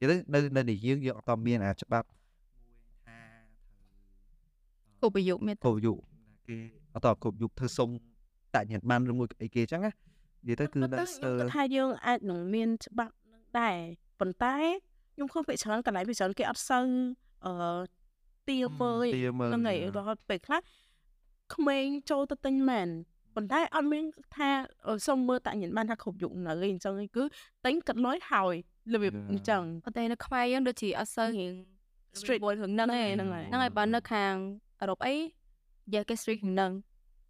[0.00, 3.18] យាយទៅនៅនៅនេះយើងយើងអត់តមានអាច្បាប់មួយថា
[5.00, 5.92] គូប្រយុទ្ធមានត្រូវគ្រប់យុ
[6.48, 6.56] គេ
[6.94, 7.88] អត់តគ្រប់យុធ្វើសុំ
[8.54, 13.76] តាក់ញាតបានឬមួយអីគេចឹងណានិយាយទៅគឺនៅខ្ញុំស្ទើរគាត់ថាយើងអាចនឹងមានច្បាប់នឹងដែរ
[14.20, 14.56] ប៉ុន្តែ
[15.14, 16.84] ខ្ញុំឃើញពេលច្រើនកន្លែងពេលច្រើនគេអត់សូវ
[17.44, 17.52] អឺ
[18.48, 20.60] ទាមើលទាមើលហ្នឹងហើយឧទាហរណ៍ពេលខ្លះ
[21.54, 22.88] ក្មេងចូលទៅទិញមែន
[23.36, 24.04] ប៉ុន្តែអត់មាន
[24.36, 24.50] ថា
[24.86, 27.24] អឺសុំមើលតាក់ញ៉ាំបានថាគ្រប់យុគនៅអីអញ្ចឹងឯងគឺ
[27.64, 28.54] ទិញកាត់លុយហើយ
[28.94, 31.52] របៀបអញ្ចឹងប៉ុន្តែនៅខ្មែរយើងដូចជាអត់សូវរៀង
[32.18, 34.34] Strict មួយរឿងហ្នឹងឯងហ្នឹងហើយហ្នឹងហើយបើនៅខាង
[34.80, 35.14] អឺរ៉ុបអី
[35.94, 36.72] យកគេ strict រឿងហ្នឹង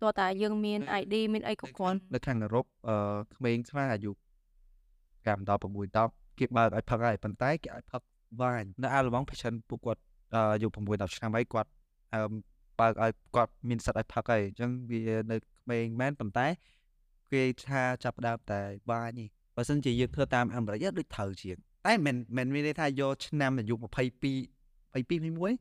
[0.03, 2.97] តោះតាយើងមាន ID មានអីគ្រប់គ្រាន់នៅខាងអឺរ៉ុបអឺ
[3.35, 4.11] ក្មេងខ្លះអាយុ
[5.25, 5.67] 5ដល់6
[5.97, 8.03] 10 គេបើកឲ្យផឹកហើយប៉ុន្តែគេឲ្យផឹក
[8.41, 10.01] វ៉ាញនៅអាល្លឺម៉ង់ភាគច្រើនពួកគាត់
[10.35, 10.71] អឺអាយុ6
[11.01, 11.71] 10ឆ្នាំហើយគាត់
[12.15, 12.21] អឺ
[12.81, 16.47] បើកឲ្យគាត់មានសិទ្ធឲ្យផឹកហើយអញ្ចឹងវានៅក្មេងមែនប៉ុន្តែ
[17.33, 19.25] គេថាចាប់ផ្ដើមតែវ៉ាញទេ
[19.57, 23.85] បើសិនជាយើងធ្វើតាមអាមេរិកដូចត្រូវជាងតែមិនមិនមានន័យថាយកឆ្នាំអាយុ22 22
[24.95, 25.57] 21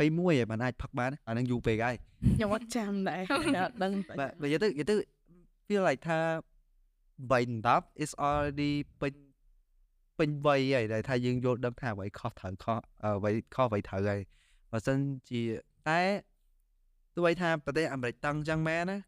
[0.00, 1.96] 21ឯងបានអាចផឹកបានអានឹងយូរពេកហើយ
[2.36, 3.22] ខ្ញុំអត់ចាំដែរ
[3.64, 4.96] អត់ដឹងតែបាទនិយាយទៅនិយាយទៅ
[5.66, 6.20] feel like ថា
[7.30, 9.12] 3 10 is already ពេញ
[10.20, 14.20] ពេញវ័យហើយដែលថាយើងយល់ដឹងថាអ្វីខុសត្រូវខុសអ្វីខុសអ្វីត្រូវហើយ
[14.70, 14.98] បើសិន
[15.30, 15.42] ជា
[15.88, 16.00] តែ
[17.14, 18.98] ទោះបីថាប្រទេសអាមេរិកតឹងចឹងមែនណា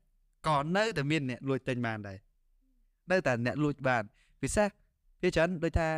[0.48, 2.18] ក៏នៅតែមានអ្នកលួចទិញបានដែរ
[3.10, 4.02] នៅតែអ្នកលួចបាន
[4.42, 4.68] ពិសេស
[5.22, 5.88] វាច្រើនដូចថា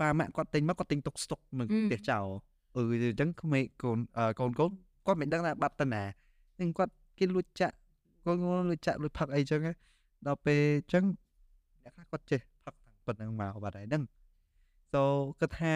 [0.00, 2.26] ប៉ាម៉ាក់គាត់ទិញមកគាត់ទិញទុកស្តុកនឹងផ្ទះចោល
[2.76, 4.70] អឺអញ្ចឹងក្មេងកូនអឺកូនកូន
[5.06, 6.02] គាត់មិនដឹងថាបាត់ទៅណា
[6.60, 7.74] នឹងគាត់គេលួចចាក់
[8.24, 9.72] គាត់គាត់លួចចាក់លួចផឹកអីចឹងណា
[10.26, 10.62] ដល់ពេល
[10.92, 11.04] ចឹង
[11.84, 12.55] អ្នកខ្លះគាត់ចេះផឹកតាំង
[13.06, 14.02] ប៉ុណ្្នឹងមកបាត់ហើយហ្នឹង
[14.92, 15.02] so
[15.40, 15.74] គាត់ថា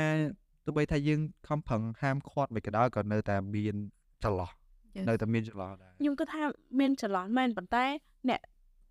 [0.64, 3.76] ទោះបីថាយើងខំប្រឹងហាមឃាត់មិនក៏ដោយក៏នៅតែមាន
[4.24, 4.50] ចន្លោះ
[4.96, 5.04] Yes.
[5.08, 6.42] នៅតែមានចន្លោះដែរខ្ញុំគិតថា
[6.80, 7.84] មានចន្លោះមែនប៉ុន្តែ
[8.28, 8.40] អ្នក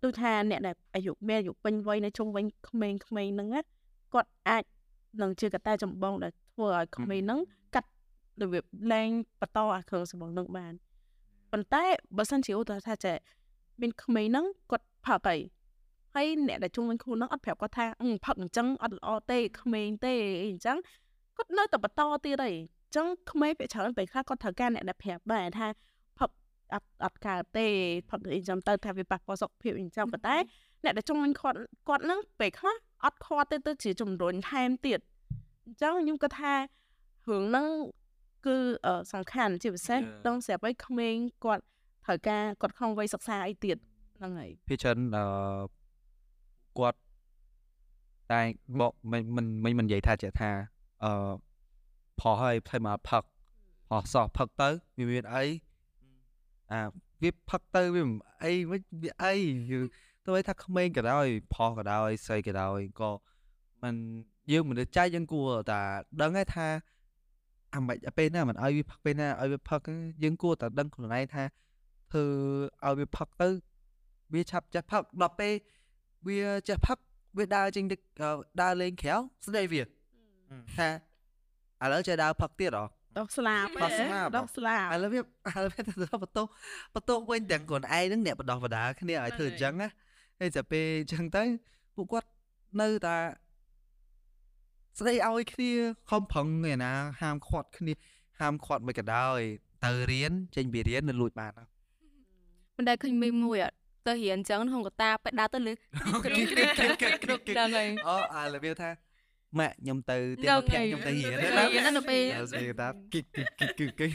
[0.04, 3.60] ដូចថាអ្នកដែលអាយុមានអាយុពេញវ័យនៅជុំវិញក្មេងៗហ្នឹងណា
[4.14, 4.64] គាត់អាច
[5.22, 7.40] នឹងជាកត្តាចម្បងដែលធ្វើឲ្យក្មេងហ្នឹង
[7.74, 7.88] កាត់
[8.42, 9.08] របៀបលែង
[9.40, 10.72] បន្តអាគ្រឿងសម្បងហ្នឹងបាន
[11.52, 11.84] ប៉ុន្តែ
[12.16, 13.16] បើសិនជាឧទាហរណ៍ថាចេះ
[13.80, 15.36] មានក្មេងហ្នឹងគាត់ផឹកអី
[16.14, 20.76] ហើយអ្នកដែលជុំវិញខ្លួនហ្នឹងអត់ប្រាប់គាត់ថាអឺផឹកអញ្ចឹងអត់ល្អទេក្មេងទេអីអញ្ចឹង
[21.36, 25.66] គាត់នៅតែបន្តទៀតអីអញ្ចឹងក្មេងពេលច្រើនពេលខ្លះគាត់ត្រូវការអ្នកដែលប្រាប់ដែរថា
[26.18, 26.30] ផឹក
[26.74, 27.66] អត់អត់កើតទេ
[28.10, 30.36] ផឹកអីចាំទៅថាវាប៉ះពាល់សុខភាពអីចាំប៉ុន្តែ
[30.84, 31.58] អ្នកដែលចង់វិញគាត់
[31.88, 35.00] គាត់នឹងពេលខ្លះអត់ខាត់ទេទៅជាជំរុញថែមទៀត
[35.64, 37.66] អញ្ចឹងខ្ញុំគាត់ថារឿងហ្នឹង
[38.46, 38.56] គឺ
[38.86, 40.24] អឺសំខាន់ជាពិសេស Yeah.
[40.26, 41.62] ដល់ស្រាប់ឲ្យក្មេងគាត់
[42.04, 43.76] ត្រូវការគាត់ក្នុងវ័យសិក្សាអីទៀត
[44.16, 45.24] ហ្នឹងហើយភាគច្រើនអឺ
[46.78, 46.98] គាត់
[48.32, 48.42] តែ
[48.80, 50.50] បកមិនមិនមិនមិននិយាយថាចេះថា
[51.04, 51.32] អឺ
[52.20, 53.22] ផុសហើយផ្លេមកផឹក
[53.90, 54.68] ផុសសោះផឹកទៅ
[54.98, 55.44] វាមានអី
[56.72, 56.80] អា
[57.22, 59.32] វាផឹកទៅវាមិនអីមិនវាអី
[59.70, 59.80] យឺ
[60.24, 63.10] ទោះបីថាក្មេងក៏ដោយផុសក៏ដោយស្អីក៏ដោយក៏
[63.82, 63.94] มัน
[64.50, 65.80] យើងមនុស្សចាស់យើងគួរតែ
[66.20, 66.66] ដឹងហើយថា
[67.74, 71.44] អាមិនពេលណាមិនឲ្យវាផឹកពេលណាឲ្យវាផឹកហ្នឹងយើងគួរតែដឹងខ្លួនឯងថា
[72.12, 72.24] ធ្វើ
[72.84, 73.48] ឲ្យវាផឹកទៅ
[74.34, 75.52] វាឆាប់ចេះផឹកដល់ពេល
[76.28, 76.98] វាចេះផឹក
[77.38, 79.14] វាដើរចេញទៅអឺដើរលេងក្រៅ
[79.46, 79.82] ស្ដីវា
[80.76, 80.88] ថា
[81.82, 82.84] ឥឡូវចេះដើរផឹកទៀតហ៎
[83.18, 85.22] ដោះស្លាបដោះស្លាបដោះស្លាបឥឡូវវាឥ
[85.64, 85.92] ឡូវវាទៅ
[86.22, 86.42] បន្ទោ
[86.94, 89.88] បន្ទោវិញទាំងខ្លួនឯងហ្នឹងអ្នកបដោះបដាគ្នាឲ្យធ្វើអញ្ចឹងណា
[90.40, 91.42] ហើយតែពេលអញ្ចឹងទៅ
[91.94, 92.28] ពួកគាត់
[92.80, 93.16] នៅតែ
[94.98, 95.70] ស្ដីឲ្យគ្នា
[96.10, 97.92] ខំប្រឹងឯណាហាមឃាត់គ្នា
[98.40, 99.40] ហាមឃាត់មិនក៏ដោយ
[99.84, 101.68] ទៅរៀនចេញពីរៀននៅលួចបានហ្នឹង
[102.76, 103.76] មិនដែលឃើញមីមមួយអត់
[104.06, 105.72] ទៅរៀនអញ្ចឹងក្នុងកតាពេលដើរទៅលើ
[107.58, 108.90] ដល់ហើយអូអារបៀបថា
[109.58, 114.10] ម៉ាក់ខ្ញុំទៅទៀដឹងនភ័ក្រហើយខ្ញុំទៅរៀនទៅណារៀនណាទៅពេលអត់ស្គាល់ថាគិកគិកគិកគិកគិក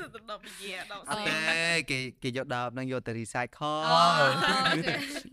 [0.00, 1.34] សិតដល់វិញ្ញាដោះអត់ទេ
[1.90, 3.96] គេគេយកដបហ្នឹងយកទៅ recycle អូ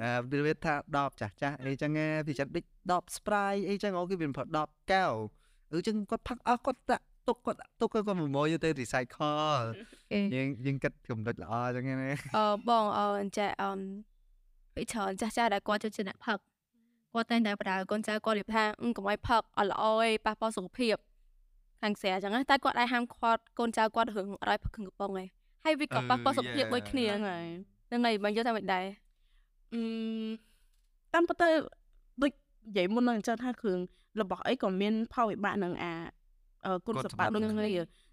[0.04, 5.14] អឺវាថាដបចាស់ចាស់អីចឹងណាពីចិត្តដូចដប spray អីចឹងអូគេវាផដបកែវ
[5.74, 9.64] អឺចឹងគាត់ផឹកអស់គាត់ដាក់ ទុកគាត់ដាក់ទុកគាត់មកមកយកទៅ recycle
[10.36, 13.72] យើងយើងគិតចំណុចល្អចឹងណាអឺបងអឺអញ្ចឹងអឺ
[14.76, 16.38] ពីច្រើនចាស់ចាស់ដែលគាត់ចូលចិត្តអ្នកផឹក
[17.14, 20.96] គាត់តែងតែបដៅកូនចៅគាត់និយាយថាអឺកុំឲ្យផឹកអត់ល្អឯងប៉ះពាល់សុខភាព
[21.82, 25.28] ខាងស្រាអញ្ចឹងណាតែគាត់អាចហាមឃាត់កូនចៅគាត់រឿងអត់ឲ្យផឹកគ្រឿងកំប៉ុងឯង
[25.64, 27.46] ហើយវាក៏ប៉ះពាល់សុខភាពដូចគ្នាហ្នឹងហើយ
[27.88, 28.86] ហ្នឹងហើយបងយល់ថាមិនដែរ
[29.74, 29.82] អឺ
[31.14, 31.50] តាមពិតទៅ
[32.22, 33.80] ដូចនិយាយមុនហ្នឹងអញ្ចឹងថាគ្រឿង
[34.22, 36.16] របស់អីក៏មានផលវិបាកនឹងអាអឺ
[36.86, 37.65] គុណសម្បត្តិដូចគ្នា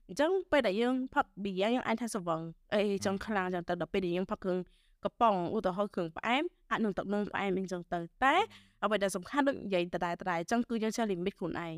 [0.09, 2.41] អញ្ចឹងពេលដែលយើងផឹកប៊ីយ៉ាយើងអាចថាស្វឹង
[2.75, 4.59] អីចឹងខ្លាំងចឹងទៅដល់ពេលដែលយើងផឹកគ្រឿង
[5.05, 8.35] កំប៉ុងឧទាហរណ៍គ្រឿងផ្អែមអាចនឹងទឹកនឹងផ្អែមអីចឹងទៅតែ
[8.83, 11.75] អ្វីដែលសំខាន់ដូចនិយាយដដែលដដែលអញ្ចឹងគឺយើងចេះ limit ខ្លួនឯង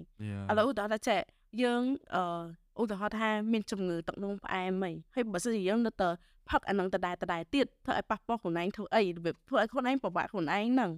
[0.51, 1.21] ឥឡូវឧទាហរណ៍ថាចេះ
[1.63, 1.83] យើង
[2.15, 6.09] អឺឧទាហរណ៍ថាមានជំងឺទឹកនោមផ្អែមអីហើយបើសិនជាយើងនៅតែ
[6.51, 10.91] ផឹកអានឹងដដែលដដែលទៀតធ្វើឲ្យប៉ះពាល់ខ្លួនឯងធ្វើអីរបៀបធ្វើឲ្យខ្លួនឯងពិបាកខ្លួនឯងហ្នឹង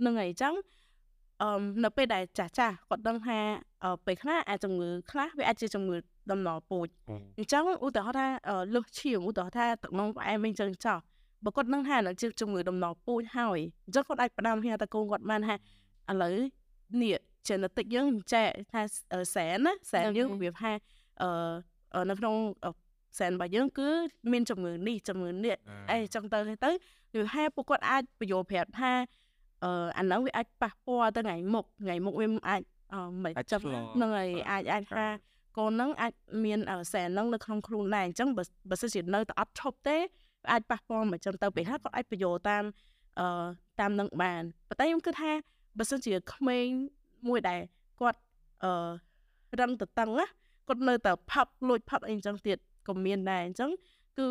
[0.00, 0.54] ហ្នឹងហើយអញ្ចឹង
[1.42, 1.48] អឺ
[1.84, 3.38] នៅពេលដែលចាស់ចាស់គាត់ដឹងថា
[3.84, 5.96] អឺពេលខ្លះអាចជំងឺខ្លះវាអាចជាជំងឺ
[6.30, 6.88] ដំណរពូជ
[7.38, 10.98] អញ្ចឹងឧទាហរណ៍ថាអឺលុះឈាមឧទាហរណ៍ថាទឹកនោមផ្អែមអីអញ្ចឹងចោះ
[11.44, 15.54] បើគាត់ដឹងថានឹងជាជំងឺដំណរពូជហើយអញ្ចឹងគាត់អាចផ្ដាំហៅតកូនគាត់បានថា
[16.10, 16.36] ឥឡូវ
[17.02, 18.82] នេះ genetic យើងចែកថា
[19.14, 20.72] អឺសែនណាសែនយើងរបៀបថា
[21.22, 21.28] អឺ
[21.94, 22.34] អឺនៅក្នុង
[22.64, 22.70] អឺ
[23.18, 23.88] សែនរបស់យើងគឺ
[24.32, 25.56] មានជំងឺនេះជំងឺនេះ
[25.90, 26.70] អីចឹងទៅទៅ
[27.14, 28.92] គឺថាពួកគាត់អាចបញ្យល់ប្រាប់ថា
[29.64, 32.62] អឺអាហ្នឹងវាអាចប៉ះពាល់ទៅថ្ងៃមុខថ្ងៃមុខវាអាច
[32.94, 35.06] អឺមិនអាចចាំឆ្លងហ្នឹងហើយអាចអាចថា
[35.58, 36.12] កូនហ្នឹងអាច
[36.44, 42.64] មានអឺសែនហ្នឹងនៅក្នុងខ្លួនដែរអញ្ចឹងបើបើសិនជានៅតែអត់ឈប់ទេវាអាចប៉ះពាល់មកចឹងទៅពេលខ្លះគាត់អាចបញ្យល់តាម
[43.18, 43.26] អឺ
[43.80, 45.32] តាមនឹងបានប៉ុន្តែខ្ញុំគិតថា
[45.78, 46.66] បើសិនជាក្មេង
[47.28, 47.60] មួយដែល
[48.00, 48.18] គាត់
[48.64, 48.70] អឺ
[49.60, 50.26] រឹងទៅតឹងណា
[50.68, 53.70] គាត់នៅតែផឹកលួចផឹកអីចឹងទៀតក៏មានដែរអញ្ចឹង
[54.18, 54.26] គឺ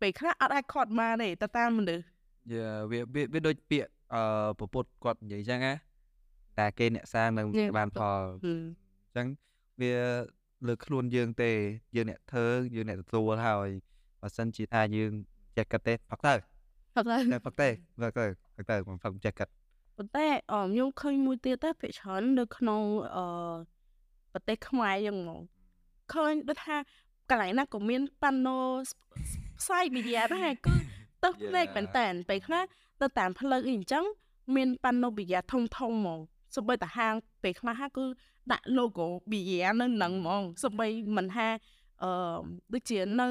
[0.00, 2.04] ពេលខ្លះអត់អាចខាត់បានទេទៅតាមមនុស្ស
[2.52, 4.22] យ៉ាវាវាវាដូចពាក្យអឺ
[4.60, 5.72] ពពុតគាត់និយាយចឹងណា
[6.58, 9.26] តែគេអ្នកសាងនឹងនេះបានផលហឹមអញ្ចឹង
[9.80, 9.94] វា
[10.68, 11.50] លើខ្លួនយើងទេ
[11.96, 13.68] យើងអ្នកធ្វើយើងអ្នកទទួលហើយ
[14.20, 15.12] បើសិនជាថាយើង
[15.56, 16.34] ចេះគិតទេផឹកទៅ
[16.94, 17.68] ផឹកទៅតែផឹកទេ
[18.02, 18.26] ផឹកទៅ
[18.56, 19.48] ផឹកទៅមិនផឹកមិនចេះគិត
[19.96, 22.82] ប៉ុន្តែអមខ្ញុំឃើញមួយទៀតតែភាគច្រើននៅក្នុង
[23.16, 23.24] អឺ
[24.32, 25.40] ប្រទេសខ្មែរយើងហ្មង
[26.12, 26.76] ឃើញដូចថា
[27.30, 28.58] កន្លែងណាក៏មានប៉ាណូ
[29.60, 30.74] ផ្សាយមីឌាដែរគឺ
[31.22, 32.64] ទៅផ្លេកមែនតើពេលខ្លះ
[33.00, 34.04] ទៅតាមផ្លូវអីអញ្ចឹង
[34.56, 36.20] មានប៉ាណូមីឌាធំធំហ្មង
[36.54, 38.04] សូម្បីតែហាងពេលខ្លះគឺ
[38.52, 40.86] ដាក់ logo មីឌានៅនឹងហ្មងសូម្បី
[41.16, 41.48] មិនថា
[42.02, 42.10] អឺ
[42.72, 43.28] ដូចជានៅ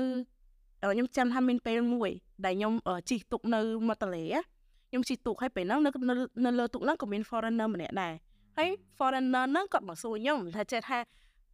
[0.81, 2.09] អឺខ្ញុំចាំថាមានពេលមួយ
[2.45, 4.41] ដែលខ្ញុំអឺជិះទុកនៅមាត់ទន្លេណា
[4.89, 8.13] ខ្ញុំជិះទូកហើយពេលហ្នឹងនៅនៅនៅលើទូកហ្នឹងក៏មាន foreigner ម្នាក់ដែរ
[8.57, 10.97] ហើយ foreigner ហ្នឹងគាត់មកសួរខ្ញុំថាចេះថា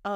[0.08, 0.16] អឺ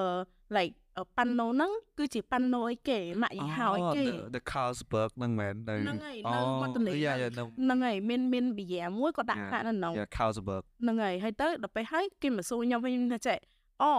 [0.55, 0.73] like
[1.17, 9.49] ប៉ាណូហ្នឹងគឺជាប៉ាណូអីគេម៉ាក់យីហោអីគេ the the Carlsberg ហ្នឹងមែននៅហ្នឹងហើយនៅមាត់ទន្លេយ៉ាហ្នឹងយ៉ានៅហ្នឹងហើយមានមានប៊ីយ៉ាមួយក៏ដាក់ Yeah.
[9.51, 13.37] ខ្លះនៅក្នុងយ៉ា Carlsberg ហ្នឹងហើយហើយទៅដល់ពេលហើយគេមកសួរខ្ញុំវិញថាចេះ
[13.81, 13.91] អូ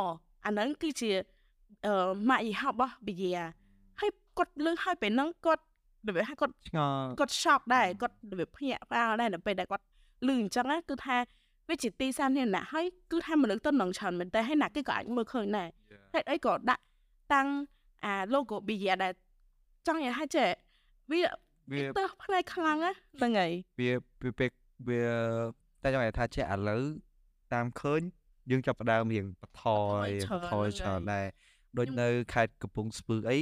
[0.47, 1.11] អាហ្នឹងគឺជា
[1.87, 1.95] អឺ
[2.29, 3.45] ម៉ាក់យីហោរបស់ប៊ីយ៉ា
[4.01, 5.63] ហើយគាត់លើកហើយពេលហ្នឹងគាត់
[6.07, 9.85] របៀបថាគាត់ឆ្ងល់គាត់ shock ដែរគាត់របៀបភ្ញាក់ផ្អើលដែរដល់ពេលដែលគាត់
[10.27, 11.17] ឮអញ្ចឹងណាគឺថា
[11.69, 15.69] វាជាទីសាធារណៈហើយគឺថាមនុស្សទៅនឹងច្រើនមែនតើហើយណាគេក៏អាចមើលឃើញដែរ
[16.13, 16.83] ហេតុអីក៏ដាក់
[17.33, 17.49] តាំង
[18.05, 19.13] អា logo Bia ដែរ
[19.87, 20.49] ចង់និយាយថាចេះ
[21.11, 21.21] វា
[21.73, 23.91] វាទៅផ្នែកខ្លាំងណាហ្នឹងហើយវា
[24.23, 24.51] វាពេល
[24.89, 25.01] វា
[25.83, 26.83] តែចង់និយាយថាចេះឥឡូវ
[27.53, 28.01] តាមឃើញ
[28.51, 29.65] យើងចាប់ផ្ដើមរៀងបថ
[30.05, 31.27] យបថយច្រើនដែរ
[31.79, 33.39] ដូចនៅខេត្តកំពង់ស្ពឺអី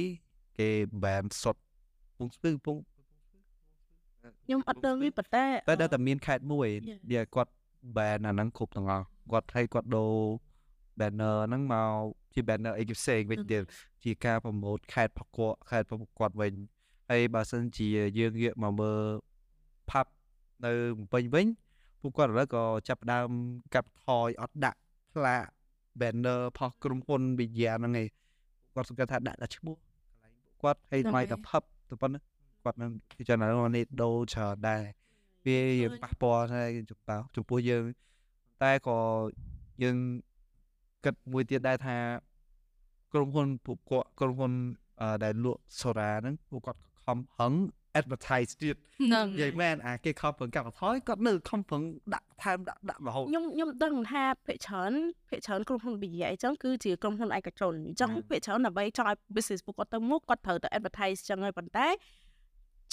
[0.59, 0.69] គេ
[1.03, 1.57] ban សុត
[2.07, 2.79] កំពង់ស្ពឺកំពង់
[4.45, 6.99] ខ្ញុំអត់ដឹងវាប៉ុន្តែតែដល់តែមានខេត្តមួយ Yeah.
[7.11, 7.51] វាគាត់
[7.95, 10.15] ban អាហ្នឹងគ្រប់ទាំងអស់គាត់ឲ្យគាត់ដូរ
[10.99, 11.91] banner ហ្នឹងមក
[12.33, 13.63] ជា banner អីគេផ្សេងវិញទៀត
[14.03, 16.53] ជាការប្រម៉ូទខេត្តប្រកបខេត្តប្រកបវិញ
[17.09, 19.01] ហើយបើសិនជាយើងងាកមកមើល
[19.89, 20.11] ផាប់
[20.65, 21.47] នៅភ្នំពេញវិញ
[22.01, 23.29] ពួកគាត់ឥឡូវក៏ចាប់ផ្ដើម
[23.73, 24.79] កាប់ថយអត់ដាក់
[25.13, 25.43] ផ្លាក
[25.99, 28.07] banner ផុសក្រុមហ៊ុនវិញ្ញាហ្នឹងឯង
[28.73, 29.83] គាត់សង្កេតថាដាក់តែឈ្មោះក
[30.15, 32.19] ន្លែងពួកគាត់ហើយថ្លៃតែផឹបទៅប៉ុណ្ណា
[32.63, 34.83] គាត់នឹងពិចារណានេះដូរច្រើនដែរ
[35.45, 37.83] វាយើងប៉ះពាល់ហើយចំពោះចំពោះយើង
[38.63, 38.97] តែក៏
[39.83, 39.97] យើង
[41.05, 41.97] គិតមួយទៀតដែរថា
[43.13, 44.53] ក្រុមហ៊ុនពួកគាត់ក្រុមហ៊ុន
[45.01, 47.53] អឺដែលលក់សូរ៉ាហ្នឹងពួកគាត់ក៏ខំហឹង
[47.99, 51.83] advertise ទៀតហ្នឹងនិយាយមែនអាគេខំប្រឹងកាប់បន្ថយគាត់នៅខំប្រឹង
[52.13, 54.91] ដាក់ថែមដាក់ដាក់រហូតខ្ញុំខ្ញុំដឹងថាភាគច្រើន
[55.29, 58.23] ភាគច្រើនក្រុមហ៊ុន Bia អញ្ចឹងគឺជាក្រុមហ៊ុនឯកជនអញ្ចឹង Mm.
[58.29, 61.87] ភាគច្រើនដើម្បីចង់ឲ្យ business ពួកគាត់ទៅមុខគាត់ត្រូវទៅ advertise អញ្ចឹងហើយប៉ុន្តែ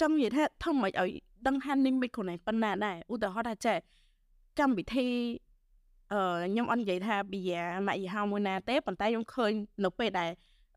[0.00, 1.10] ចង់និយាយថាធ្វើមិនឲ្យ
[1.46, 3.76] ដឹងថា limit ខ្លួនឯងប៉ុណ្ណាដែរឧទាហរណ៍ថាចេះ
[4.58, 5.08] កម្មវិធី
[6.12, 6.20] អឺ
[6.50, 9.52] ខ្ញុំអត់និយាយថា Bia ម៉ាក់យីហោមួយណាទេប៉ុន្តែខ្ញុំឃើញ
[9.84, 10.30] នៅពេលដែល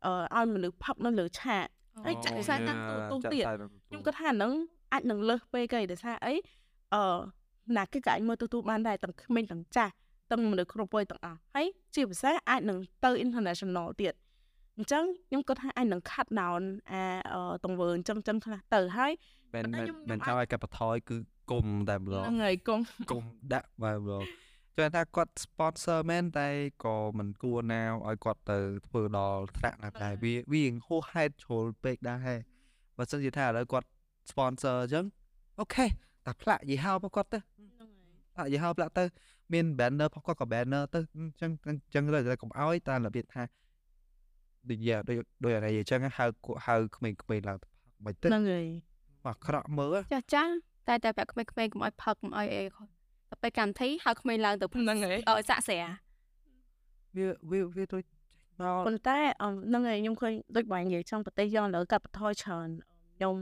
[0.04, 1.66] អឺឲ្យមនុស្សផឹកនៅលើឆាក
[2.04, 3.44] ហើយចាក់ផ្សាយតាមទូរទស្សន៍ទៀត
[3.88, 4.52] ខ្ញុំគិតថាអាហ្នឹង
[4.92, 6.34] អាចនឹងលើសពេកហើយដោយសារអី
[6.94, 7.02] អឺ
[7.76, 9.92] ណាគេក៏អាចមើលទូទូបានដែរទាំងក្មេងទាំងចាស់
[10.30, 14.14] ទាំងមនុស្សគ្រប់វ័យទាំងអស់ហើយជាភាសាអាចនឹងទៅ international ទៀត
[14.76, 17.02] អញ្ចឹងខ្ញុំគិតថាអាចនឹង cut down អា
[17.32, 19.12] អឺទង្វើអញ្ចឹងអញ្ចឹងខ្លះទៅហើយ
[19.54, 21.16] មែនប៉ុន្តែមែនខ្ញុំមែនខ្ញុំចង់ឲ្យកាប់បន្ថយគឺ
[21.50, 22.80] គុំតែម្ដងហ្នឹងហើយកុំ
[23.10, 24.24] គុំដាក់បាទម្ដង
[24.76, 26.48] ចង់ថាគាត់ sponsor មែនតែ
[26.84, 32.36] ក៏មិនគួរណាឲ្យគាត់ទៅធ្វើដល់ថ្នាក់ណាដែរវាវារៀងហួសហេតុជ្រុលពេកដែរហេ
[32.96, 33.86] បើសិនជាថាឥឡូវគាត់
[34.30, 35.04] sponsor អញ្ចឹង
[35.60, 37.38] អូខេតែផ្លាក់យីហោរបស់គាត់ទៅ
[38.32, 39.04] ផ្លាក់យីហោផ្លាក់ទៅ
[39.52, 43.42] មាន banner របស់គាត់ក៏ banner ទៅអញ្ចឹងអញ្ចឹងទៅតែកុំឲ្យតាមរបៀបថា
[44.70, 48.66] ដូចយ៉ាដូចដូចអីអញ្ចឹងហៅគាត់ហៅក្មេងៗឡើងទៅផឹកមិនទៅហ្នឹងហើយ
[49.28, 50.52] អាក្រក់មើលចាស់ចាស់
[50.88, 52.86] តែតែប្រាក់ក្មេងៗកុំឲ្យផឹកកុំឲ្យអីខុស
[53.30, 55.78] ទៅពេលកម្មវិធីហៅក្មេងឡើងទៅហ្នឹងហើយអឺសាក់ស្រា
[57.16, 58.04] វាវាវាដូច
[58.60, 62.68] មកប៉ុន្តែអឺហ្នឹងហើយខ្ញុំឃើញដូចបងនិយាយ trong ប្រទេសយើងឥឡូវកាត់បន្ថយច្រើន
[63.16, 63.36] ខ្ញុំ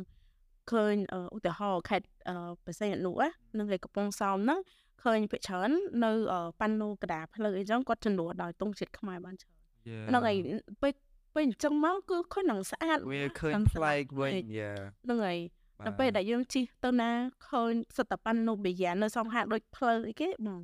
[0.71, 3.29] ឃើញអឺឧទាហរណ៍ខេត្តអឺបរសៃអនុណា
[3.59, 4.61] នឹងឯកំពង់សោមហ្នឹង
[5.03, 5.71] ឃើញភាគច្រើន
[6.05, 10.37] នៅអឺប៉ាណូកដាផ្លូវអីចឹងគាត់ជំនួសដោយទង់ជាតិខ្មែរបានច្រើនហ្នឹងហើយ
[10.83, 10.93] ពេល
[11.35, 14.73] ពេលអញ្ចឹងមកគឺឃើញនឹងស្អាតវាឃើញតាមប្លែកវិញស្អាតយ៉ា
[15.05, 15.39] ហ្នឹងហើយ
[15.87, 17.11] ដល់ពេលដែលយើងជិះទៅណា
[17.49, 20.61] ឃើញសិតតែប៉ាណូប៊ីយ៉ានៅសងហាក់ដូចផ្លូវអីគេបង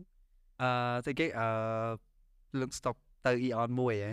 [0.63, 0.69] អឺ
[1.05, 1.49] ស្អីគេអឺ
[2.61, 2.97] លឹង stop
[3.27, 4.13] ទៅ Eon មួយហ៎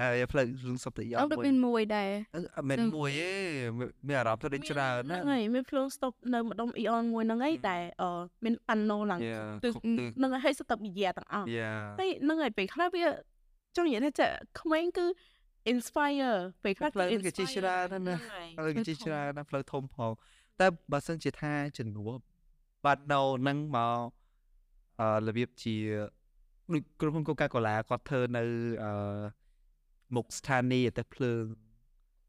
[0.00, 3.30] ហើយផ្លូវលឹង stop ទៅអ Eon ត់ដូចមួយមានមួយដែរអឺអត់មែននឹងមួយទេ
[3.78, 8.10] មានមានអារម្មណ៍ទៅដូចច្រើនណាហ្នឹងហើយមានភ្លើងស្តុបនៅម្ដុំអ៊ីអនមួយហ្នឹងឯងតែអឺ
[8.44, 13.04] មានប៉ាណូឡើងយ៉ាទិសគ្រប់ទិសហ្នឹងហើយសិតតែប៊ីយ៉ាទាំងអស់យ៉ាហើយហ្នឹងហើយពេលខ្លះវា
[13.76, 14.26] ចង់និយាយថាចា
[14.60, 15.04] ក្មេងគឺ
[15.72, 20.12] inspire ពេលខ្លះផ្លូវហ្នឹងគេជិះច្រើនណាស់ណាហ្នឹងហើយផ្លូវគេជិះច្រើនណាស់ផ្លូវធំផង
[20.60, 22.12] តែបើសិនជាថាជំនួស
[22.84, 24.00] បាត់ណូហ្នឹងមក
[25.00, 25.76] អឺរបៀបជា
[26.72, 28.42] ដូចក្រុមហ៊ុន Coca-Cola គាត់ធ្វើនៅ
[28.84, 28.92] អឺ
[30.14, 31.42] មុខស្ថានីយ៍តែភ្លើង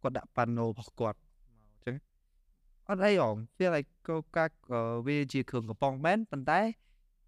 [0.01, 1.27] គាត់ដាក់ប៉ាណូរបស់គាត់មក
[1.71, 1.95] អញ្ចឹង
[2.89, 6.61] អត់អីហង feel like Coca អឺវាជាគ្រឿងកំប៉ុងមែនប៉ុន្តែ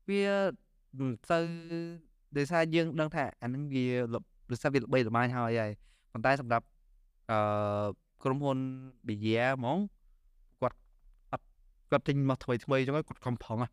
[0.10, 0.24] វា
[0.98, 1.40] មិនទៅ
[2.38, 5.72] ដោយសារយើងដឹងថាអាហ្នឹងវាលបដោយសារវាល្បីល្បាញហើយហើយ
[6.12, 6.66] ប៉ុន្តែសម្រាប់
[7.32, 7.88] អឺ
[8.24, 8.58] ក្រុមហ៊ុន
[9.08, 9.78] Bia ហ្មង
[10.62, 10.78] គាត់
[11.32, 11.46] អត់
[11.92, 13.70] គាត់ទិញមកថ្មីថ្មីអញ្ចឹងគាត់ខំប្រឹងហ៎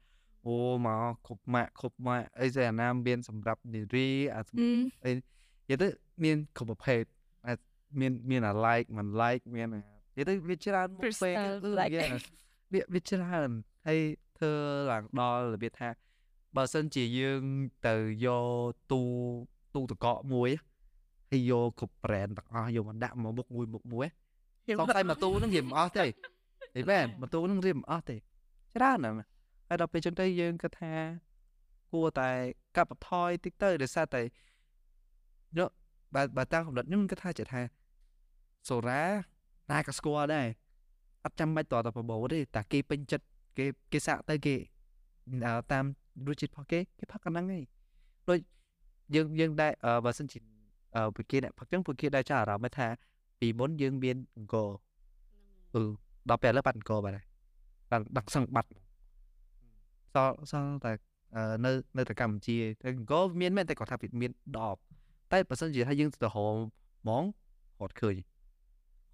[0.46, 0.54] អូ
[0.86, 4.76] មកគ្រប់ម៉ាក់គ្រប់ម៉ាក់អីស្អីអាណាមានសម្រាប់នារីអាសម្ហឹម
[5.06, 5.12] និ
[5.70, 5.88] យាយទៅ
[6.24, 7.02] មានគ្រប់ប្រភេទ
[7.46, 7.58] អាច
[8.00, 9.80] មានមានអា like មិន like មានអានិ
[10.16, 12.02] យាយទៅវាច្រើនមុខពេក Crystal គឺ like វា
[12.72, 13.50] វាវាច្រើន
[13.86, 13.98] ហើយ
[14.36, 14.52] ធ្វើ
[14.90, 15.88] ឡើងដល់របៀបថា
[16.56, 17.42] បើសិនជាយើង
[17.86, 18.46] ទៅយក
[18.92, 19.00] ទូ
[19.74, 20.50] ទូតកកមួយ
[21.30, 24.06] ហើយយកគ្រប់ brand ទាំងអស់យកមកដាក់មកមុខមួយមុខមួយ
[24.78, 26.06] សង្ស័យមកទូហ្នឹងរៀបមិនអស់ទេ
[26.74, 29.16] ហីមែនមកទូហ្នឹងរៀបមិនអស់ទេច្រើនណាស់
[29.68, 30.92] ហើយដល់ពេលចឹងទៅយើងគិតថា
[31.92, 32.30] គួរតែ
[32.76, 34.22] កាត់បន្ថយតិចទៅដោយសារតែ
[35.58, 35.70] យក
[36.14, 37.62] បើបើតាមកំណត់ខ្ញុំគិតថាចេះថា
[38.68, 39.02] សូរ៉ា
[39.70, 40.46] ណាក៏ស្គាល់ដែរ
[41.24, 43.24] អត់ចាំបាច់តតបបោទេតែគេពេញចិត្ត
[43.58, 44.54] គេគេសាក់ទៅគេ
[45.46, 45.84] អឺតាម
[46.28, 47.64] រសជាតិរបស់គេគេផឹកកណ្ដឹងឯង
[48.28, 48.38] ដូច
[49.14, 50.57] យើងយើងដែរអឺបើសិនជាអឺ
[51.14, 52.88] ពួកគេអ្នកផឹកចឹងពួកគេដែរចាស់អារម្មណ៍ថា
[53.40, 54.68] ពីមុនយើងមានអង្គរ
[55.74, 55.82] អឺ
[56.28, 57.24] ដល់ពេលឥឡូវបាត់អង្គរបាត់ហើយ
[57.90, 58.70] បាត់ដឹកសឹងបាត់
[60.14, 60.92] សល់សល់តែ
[61.36, 64.30] អឺនៅនៅតែកម្ពុជាតែអង្គរមានមែនតែគាត់ថាវាមាន
[64.82, 66.56] 10តែបើសិនជាថាយើងទៅរហម
[67.02, 67.24] ហ្មង
[67.78, 68.16] ហត់ឃើញ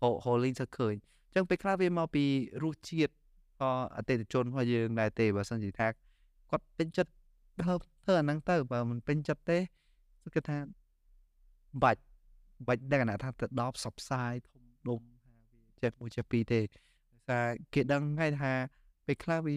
[0.01, 0.95] ហោហោលីងសឹកឃើញ
[1.27, 2.25] អញ្ចឹងពេលខ្លះវាមកពី
[2.62, 3.12] រសជាតិ
[3.61, 5.87] ក៏អតិថិជនរបស់យើងដែរទេបើសិនជាថា
[6.51, 7.11] គាត់ពេញចិត្ត
[7.62, 9.59] ធ្វើធ្វើអាហ្នឹងទៅបើមិនពេញចិត្តទេ
[10.35, 10.57] គឺថា
[11.83, 12.03] បាច់
[12.66, 16.61] បាច់ដឹងអាណាថាទៅដល់ផ្សព្វផ្សាយធំដុំថាវាចេះមួយចេះពីរទេ
[17.12, 18.53] ដោយសារគេដឹងហើយថា
[19.07, 19.57] ពេលខ្លះវា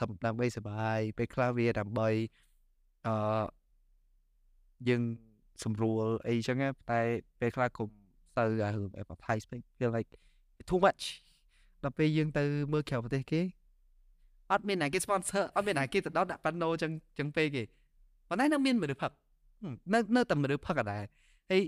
[0.00, 2.08] សំដើម្បីសុបាយពេលខ្លះវាដើម្បី
[3.06, 3.42] អឺ
[4.88, 5.02] យើង
[5.62, 7.00] ស្រួលអីចឹងណាតែ
[7.40, 7.88] ពេលខ្លះកុំ
[8.38, 10.10] ទៅអារឿង advertise ពេក feel like
[10.68, 11.04] too much
[11.82, 13.40] ដល់ពេលយើងទៅមើលក្រៅប្រទេសគេ
[14.52, 17.62] អត់មានណាគេ sponsor អត់មានណាគេទៅដល់ដាក់ប៉ាណូចឹងចឹងពេកគេ
[18.28, 19.12] ប៉ុន្តែនៅមានមនុស្សផឹក
[19.92, 21.02] នៅនៅតែមនុស្សផឹកអដែរ
[21.50, 21.62] ហើយ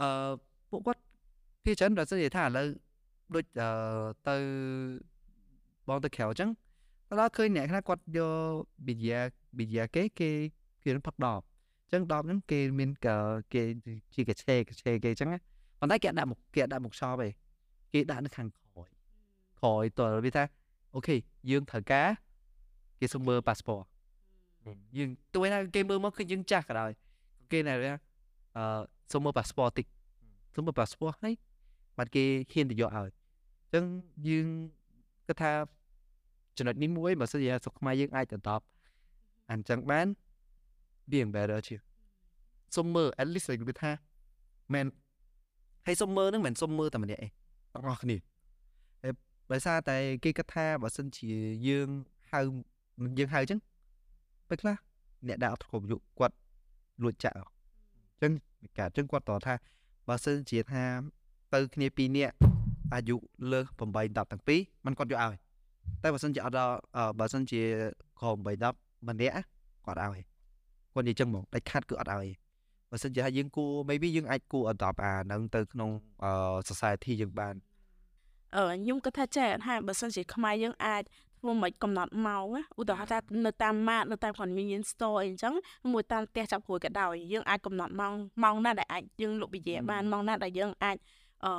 [0.00, 0.32] អឺ
[0.70, 1.00] ពួកគាត់
[1.64, 2.66] ភាគច្រើនបើសិនជាថាឥឡូវ
[3.34, 3.68] ដូចអឺ
[4.28, 4.36] ទៅ
[5.88, 6.50] បងទៅក្រៅចឹង
[7.08, 8.54] ទៅដល់ឃើញអ្នកខ្លះគាត់យក
[8.86, 9.20] ប៊ីយ៉ា
[9.56, 10.30] ប៊ីយ៉ាគេគេ
[10.82, 11.40] គេផឹកដប
[11.92, 12.90] ចឹងដបហ្នឹងគេមាន
[13.54, 13.62] គេ
[14.14, 15.28] ជាកឆេកឆេគេចឹង
[15.80, 17.32] ប៉ុន្តែគេដាក់មុខគេដាក់មុខខ្ចប់ឯង
[17.92, 18.88] គេដាក់នៅខាងក្រោយ
[19.60, 20.44] ក្រោយតើវាថា
[20.94, 21.16] អូខេ
[21.50, 22.08] យើងត្រូវការ
[23.00, 23.84] គេសុំមើល passport
[24.96, 26.90] យើងទោះណាគេមើលមកឃើញយើងចាស់ក៏ដោយ
[27.52, 27.74] គេណែ
[28.56, 28.64] អឺ
[29.12, 29.86] សុំមើល passport តិច
[30.54, 31.34] សុំមើល passport ហើយ
[31.96, 33.84] បាត់គេហ៊ានទៅយកឲ្យអញ្ចឹង
[34.28, 34.46] យើង
[35.26, 35.52] គិតថា
[36.56, 38.64] ចំណុចនេះមួយបើសិនជាស្រុកខ្មែរយើងអាចទៅដល់
[39.50, 40.06] អញ្ចឹងបាន
[41.12, 41.76] វា better ជា
[42.76, 43.90] សុំមើល at least គេថា
[44.74, 44.86] មិន
[45.86, 47.30] ហើយសុំមើលហ្នឹងមិនសុំមើលតែម្នាក់ឯង
[47.72, 48.16] ទាំងអស់គ្នា
[49.02, 49.12] ហើយ
[49.52, 51.28] ដោយសារតែគេគិតថាបើសិនជា
[51.68, 51.88] យើង
[52.30, 52.40] ហៅ
[53.18, 53.60] យើងហៅអញ្ចឹង
[54.48, 54.76] ពេលខ្លះ
[55.28, 56.36] អ្នកដែលអត់គ្រប់អាយុគាត់
[57.02, 58.32] លួចចាក់អញ្ចឹង
[58.78, 59.54] កាអញ្ចឹងគាត់តថា
[60.08, 60.84] បើសិនជាថា
[61.54, 62.34] ទៅគ្នាពីរនាក់
[62.92, 63.16] អាយុ
[63.52, 65.34] លើស8 10ទាំងពីរมันគាត់យកឲ្យ
[66.02, 66.74] តែបើសិនជាអត់ដល់
[67.18, 67.62] បើសិនជា
[68.20, 69.36] ក្រោម8 10ម្នាក់
[69.86, 70.22] គាត់ឲ្យ
[70.94, 72.30] គាត់និយាយអញ្ចឹងហ្មងដាច់ខាត់គឺអត់ឲ្យ
[72.90, 75.90] បើសិនជាយើងគួរ maybe យើងអាចគួរ adopt អាហ្នឹងទៅក្នុង
[76.68, 77.54] society យើងបាន
[78.56, 81.02] អឺខ្ញុំគាត់ថាចេះថាបើសិនជាខ្មែរយើងអាច
[81.44, 82.46] ធ្វើមិនកំណត់ម៉ោង
[82.80, 85.54] ឧទាហរណ៍ថានៅតាមម៉ាកនៅតាម convenience store អីចឹង
[85.92, 90.96] មួយតាមផ្ទះចាប់ព្រួយក៏ដោយយើងអាចកំណត់ម៉ោងម៉ោងណាដែលអាចយើងលក់វិជាបានម៉ោងណាដែលយើងអាច
[91.44, 91.52] អឺ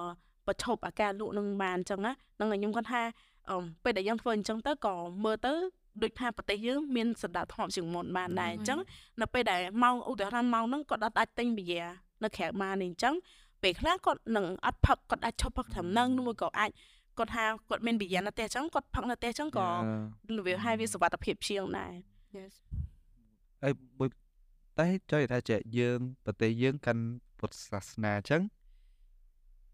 [0.48, 3.02] ប្រឈប់អាការលក់នឹងបានអញ្ចឹងណានឹងខ្ញុំគាត់ថា
[3.50, 5.54] អឺពេលដែលយើងធ្វើអញ្ចឹងទៅក៏មើលទៅ
[6.02, 8.80] ដូចថាប្រទេសយើងមានសណ្ដាប់ធ្នាប់ជាងមុនបានដែរអញ្ចឹង
[9.22, 11.68] នៅពេលដែលម៉ោងឧទាហរណ៍ម៉ោងហ្នឹងគាត់អត់អាចទិញបៀ
[12.24, 13.14] នៅក្រៅបានអញ្ចឹង
[13.62, 16.72] ពេលខ្លះគាត់នឹងអត់ផឹកគាត់អាចឈប់ផឹកត្រឹមហ្នឹងមួយក៏អាច
[17.18, 19.68] គាត់ថាគាត់មានបរិញ្ញានៅផ្ទះអញ្ចឹងគាត់ផឹកនៅផ្ទះអញ្ចឹងក៏
[20.48, 21.94] វាហើយវាសុវត្ថិភាពជាងដែរ
[22.38, 22.54] Yes
[23.64, 24.10] ហើយមួយ
[24.80, 27.04] តែចង់ថាចេះយើងប្រទេសយើងកាន់
[27.40, 28.42] ពុទ្ធសាសនាអញ្ចឹង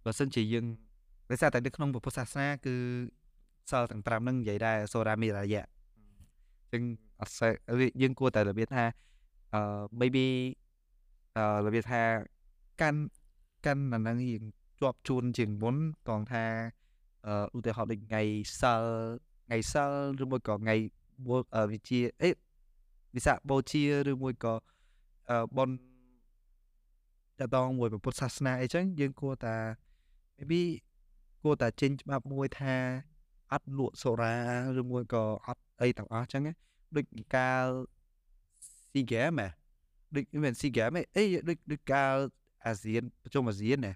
[0.03, 0.65] បើសិនជាយើង
[1.29, 2.75] ដោយសារតែនៅក្នុងពុទ្ធសាសនាគឺ
[3.71, 6.83] សិលទាំង5ហ្នឹងនិយាយដែរសូរាមីរយៈអញ្ចឹង
[7.21, 7.51] អត់សូវ
[8.01, 8.83] យើងគួរតែរបៀបថា
[9.53, 9.61] អឺ
[9.99, 10.25] maybe
[11.37, 12.01] អឺរបៀបថា
[12.81, 12.99] កាន់
[13.65, 14.43] កាន់អាហ្នឹងយើង
[14.79, 15.75] ជាប់ជួនជាងមុន
[16.07, 16.80] កងថាអឺ
[17.55, 18.21] ឧទាហរណ៍ដូចថ្ងៃ
[18.61, 18.83] សិល
[19.47, 19.91] ថ្ងៃសិល
[20.23, 20.75] ឬមួយក៏ថ្ងៃ
[21.71, 22.29] វិជាអេ
[23.15, 24.53] វិសាខបូជាឬមួយក៏
[25.29, 25.69] អឺប៉ុន
[27.39, 29.55] តតងមួយពុទ្ធសាសនាអីចឹងយើងគួរតែ
[30.37, 30.61] maybe
[31.41, 32.75] គួរតែចេញច្បាប់មួយថា
[33.51, 34.35] អត់លក់សូរ៉ា
[34.79, 36.41] ឬមួយក៏អត់អីទាំងអស់ចឹង
[36.95, 37.05] ដូច
[37.35, 37.65] កាល
[38.91, 39.41] ស៊ីហ្គេម
[40.15, 42.15] ដូចមិនស៊ីហ្គេមអីដូចដូចកាល
[42.65, 43.93] អាស៊ានប្រជុំអាស៊ានណា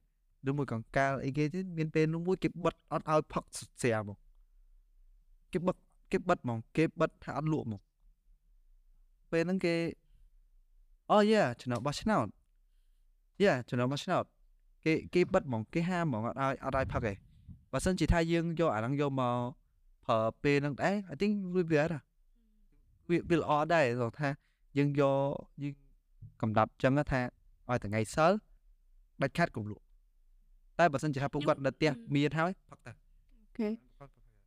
[0.49, 3.43] ឬមួយកង្កាលអីគេទៀតមានពេលនោះមួយគេបិទអត់ឲ្យផឹក
[3.81, 4.17] ស្រាមក
[5.51, 5.75] គេបិទ
[6.11, 7.81] គេបិទហ្មងគេបិទថាអត់លក់មក
[9.31, 9.75] ពេលហ្នឹងគេ
[11.11, 12.27] អូយ៉ាចំណោបោះឆ្នោត
[13.43, 14.23] យ៉ាចំណោបោះឆ្នោត
[14.85, 17.17] គេគេបិទហ្មងគេហាមហ្មងអត់ឲ្យអត់ឲ្យផឹកឯង
[17.71, 19.37] បើសិនជាថាយើងយកអាហ្នឹងយកមក
[20.05, 21.83] ប្រើពេលហ្នឹងដែរ I think វាវា
[23.09, 23.85] វាវាល្អដែរ
[24.19, 24.29] ថា
[24.77, 25.31] យើងយក
[25.63, 25.73] យើង
[26.41, 27.21] កំដាប់ចឹងថា
[27.69, 28.31] ឲ្យថ្ងៃសិល
[29.21, 29.84] ដាច់ខាត់កុំលក់
[30.79, 32.91] តែបើសិនជាថាពួកគាត់នៅផ្ទះមានហើយផឹកទៅ
[33.57, 33.67] គេ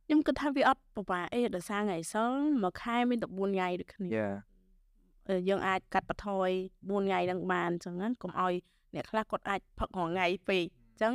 [0.05, 2.31] ខ្ញុំគិតថាវាអត់ពិបាកអីដោយសារថ្ងៃសិល
[2.63, 4.09] មួយខែមានតែ4ថ្ងៃដូចគ្នា
[5.49, 8.53] យើងអាចកាត់បន្ថយ4ថ្ងៃហ្នឹងបានអញ្ចឹងកុំឲ្យ
[8.95, 11.13] អ្នកខ្លះគាត់អាចផឹករាល់ថ្ងៃពេកអញ្ចឹង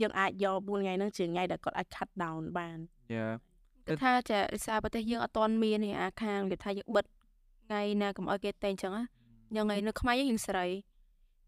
[0.00, 2.78] យើងអាចយក4ថ្ងៃហ្នឹងជាថ្ងៃដែលគាត់អាច cut down បាន
[3.14, 3.26] យ៉ា
[3.86, 7.04] គឺថាចារិសាប្រទេសយើងអត់ទាន់មានអាខាងគេថាយើងបិទ
[7.66, 9.04] ថ្ងៃណាកុំឲ្យគេតែងអញ្ចឹងណា
[9.54, 10.66] យ៉ាងថ្ងៃនៅខ្មែរយើងយើងស្រី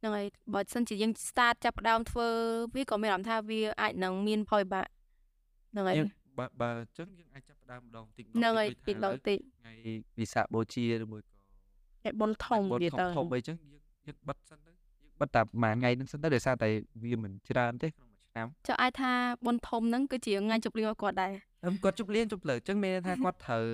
[0.02, 2.28] ហ្នឹងហើយបើសិនជាយើង start ចាប់ផ្ដើមធ្វើ
[2.76, 4.86] វាក៏មានអារម្មណ៍ថាវាអាចនឹងមានផលវិបាក
[5.72, 9.74] ហ្នឹងហើយយើងបើបើអញ្ចឹងយើងអាចចាប់ផ្ដើមម្ដងបន្តិចហ្នឹងហើយតិចតិចដល់តិចថ្ងៃ
[10.18, 11.32] វិសាខបូជាឬមួយក៏
[12.04, 16.68] គេបុនធំបុណ្យវាធំទៅធំអីចឹងយើងយើងបិទសិនទៅយើងបិទតែប្រហែលថ្ងៃហ្នឹងសិនទៅដោយសារតែ
[17.02, 19.12] វាមិនច្រើនទេក្នុងមួយឆ្នាំចុះអាចថា
[19.46, 21.32] បុណ្យធំហ្នឹងគឺជាថ្ងៃជប់លៀងរបស់គាត់ដែរ
[21.66, 23.64] អឹមគាត់ជប់លៀងជប់លើអញ្ចឹងមានន័យថាគាត់ត្រូវ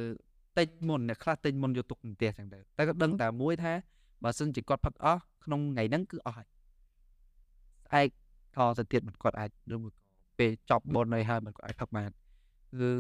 [0.59, 3.73] តិចមុនអ្នកខ្លះតិចមុនយកទុកនៅផ្ទះចឹងទៅតែគាត់ដឹងតែមួយថា
[4.25, 6.47] បើសិនជាគាត់ផឹកអស់ ក្នុងថ្ងៃហ្នឹងគឺអស់ហើយ
[7.87, 8.09] ស្អែក
[8.57, 10.01] ថទៅទៀតមិនគាត់អាចឬមួយក៏
[10.39, 12.11] ពេលចប់បុណ្យអីហើយមិនគាត់អាចផឹកបាន
[12.81, 12.91] គឺ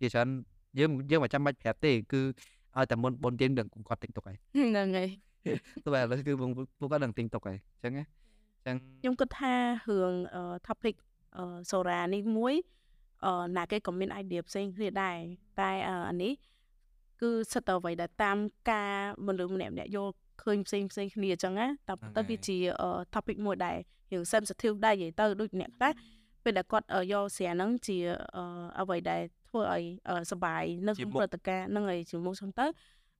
[0.00, 0.28] ជាច្រើន
[0.78, 2.20] យើងយើងមិនចាំបាច់ប្រាប់ទេគឺ
[2.76, 5.08] ឲ្យតែមុនបុណ្យទៀងដឹងគុំគាត់ទិញទុកហើយហ្នឹងហើយ
[5.84, 8.04] ទៅឥឡូវគឺពួកពួកគាត់នឹងទិញទុកហើយអញ្ចឹងណា
[8.56, 9.52] អញ្ចឹងខ្ញុំគិតថា
[9.88, 10.94] រឿងអឺ topic
[11.36, 12.54] អឺសូរ៉ានេះមួយ
[13.24, 15.16] អឺណាគេក៏មាន idea ផ្សេងគ្នាដែរ
[15.60, 16.32] តែអឺអានេះ
[17.20, 18.38] គឺសិតតែអ្វីដែលតាម
[18.70, 18.92] ការ
[19.26, 20.12] មនុស្សម្នាក់ម្នាក់យល់
[20.42, 23.76] ឃើញផ្សេងផ្សេងគ្នាអញ្ចឹងណាតែប៉ុន្តែវាជាអឺ topic មួយដែល
[24.12, 25.92] រឿង sensitive ដែរនិយាយទៅដូចអ្នកខ្លះ
[26.44, 27.96] ពេលដែលគាត់អឺយកស្រាហ្នឹងជា
[28.36, 28.44] អឺ
[28.80, 32.66] អ្វីដែលធ្វើឲ្យអឺសប្បាយនៅក្នុងព្រឹត្តិការណ៍ហ្នឹងហើយជាមុខចឹងទៅ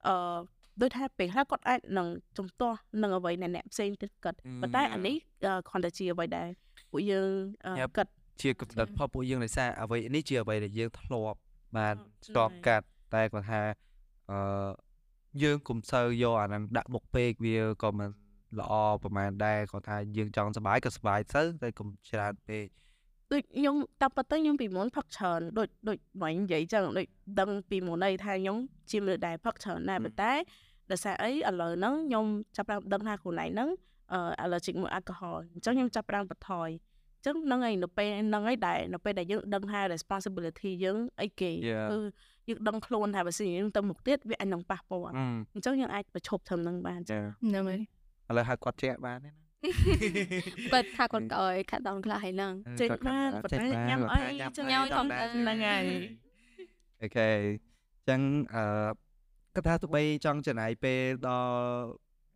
[0.08, 0.38] អឺ
[0.80, 2.06] ដូចថាពេលខ្លះគាត់អាចនឹង
[2.38, 6.48] ជំទាស់នឹងអ្វីដែលអ្នកផ្សេងទៀតគិតប៉ុន្តែអានេះអឺគ្រាន់តែជាអ្វីដែល
[6.90, 7.30] ពួកយើង
[7.66, 7.90] អឺ Yep.
[7.96, 8.06] គិត
[8.42, 11.38] ជាកំណត់ផលពួកយើងដោយសារអ្វីនេះជាអ្វីដែលយើងធ្លាប់
[11.76, 12.84] បានអឺស្ទាប់ហ្នឹងហើយកាត់
[13.14, 13.60] តែគាត់ថា
[14.30, 14.38] អឺ
[15.42, 18.10] យើងកុំសូវយកអាហ្នឹងដាក់មុខពេកវាក៏មិន
[18.58, 18.72] ល្អ
[19.02, 22.66] ប្រហែលដែរគាត់ថាយើងចង់សុបាយក៏សុបាយទៅតែកុំច្រើនពេក
[23.32, 27.06] ដូចខ្ញុំតាមពិតទៅខ្ញុំពីមុនផឹកច្រើនដូចដូចបងនិយាយចឹងដូច
[27.40, 28.56] ដឹងពីមុនអីថាខ្ញុំ
[28.90, 30.32] ជាមនុស្សដែលផឹកច្រើនដែរប៉ុន្តែ
[30.90, 32.26] ដោយសារអីឥឡូវហ្នឹងខ្ញុំ
[32.56, 33.68] ចាប់ផ្ដើមដឹងថាខ្លួនឯងហ្នឹង
[34.12, 36.68] អឺ allergic មួយ alcohol អញ្ចឹងខ្ញុំចាប់ផ្ដើមបន្ថយ
[37.16, 41.88] អញ្ចឹងហ្នឹងហើយនៅពេលហ្នឹងហើយដែលនៅពេលដែលយើងដឹងថា responsibility យើងអីគេ Yeah.
[41.90, 41.98] គឺ
[42.48, 45.12] យើងដឹងខ្លួនថាបើសិនជាយើងទៅមុខទៀតវាអាចនឹងប៉ះពាល់អឺ
[45.54, 47.80] អញ្ចឹងយើងអាចប្រឈប់ត្រឹមហ្នឹងបានចាហ្នឹងហើយ
[48.28, 49.44] ឥឡូវហៅគាត់ជែកបានទេណា
[50.72, 54.20] គាត់ថាគាត់ក៏ឲ្យខាត់ដោនខ្លះហើយហ្នឹងចេញបានប៉ុន្តែញ៉ាំអី
[54.56, 55.84] ចឹងញ៉ាំធម្មតាហ្នឹងហើយ
[57.02, 58.20] អូខេអញ្ចឹង
[58.54, 58.64] អឺ
[59.54, 61.48] គាត់ថាទោះបីចង់ចំណាយពេលដល់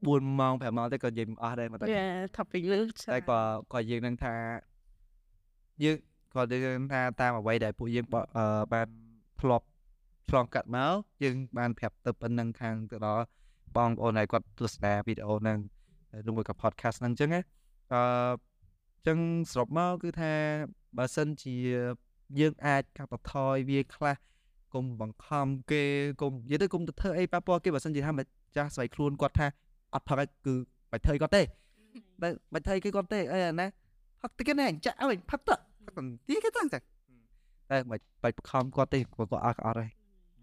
[0.06, 2.04] 4ម៉ោង5ម៉ោងទេក៏និយាយមិនអស់ដែរមកតែវា
[2.36, 2.80] topic លើ
[3.12, 3.40] តែក៏
[3.72, 4.34] ក៏យើងនឹងថា
[5.84, 5.96] យើង
[6.34, 8.86] ក៏យើងថាតាមអ្វីដែលពួកយើងបអឺបាន
[9.40, 9.66] ធ្លាប់
[10.30, 13.24] ឆ្លងកាត់មកយើងបានប្រាប់ទៅប៉ុណ្ណឹងខាងទៅដល់
[13.76, 15.58] បងប្អូនដែលគាត់ទស្សនាវីដេអូហ្នឹង
[16.28, 17.40] ឬមួយក៏ podcast ហ្នឹងអញ្ចឹងណា
[17.92, 18.00] អឺ
[18.96, 19.18] អញ្ចឹង
[19.52, 20.32] សរុបមកគឺថា
[20.98, 21.54] បើសិនជា
[22.40, 24.16] យើងអាចកាត់បន្ថយវាខ្លះ
[24.74, 25.82] កុំបង្ខំគេ
[26.20, 29.46] កុំនិយាយទៅកុំទៅធ្វើអីប៉ះពាល់គេបើសិនជាថាម្ចាស់ស្វ័យខ្លួនគាត់ថា
[29.94, 30.54] អត់ផឹកឲ្យគឺ
[30.90, 33.66] បាច់ធ្វើឲ្យគាត់ទេតែបាច់ថៃគេគាត់ទេអីអាណា
[34.22, 35.54] ផឹកតិចគេណែចាក់ឲ្យផឹកទៅ
[35.86, 39.90] ផឹកទៅទីគេតាំងចាតែបាច់បាច់បខំគាត់ទេគាត់ក៏អត់អត់ហើយ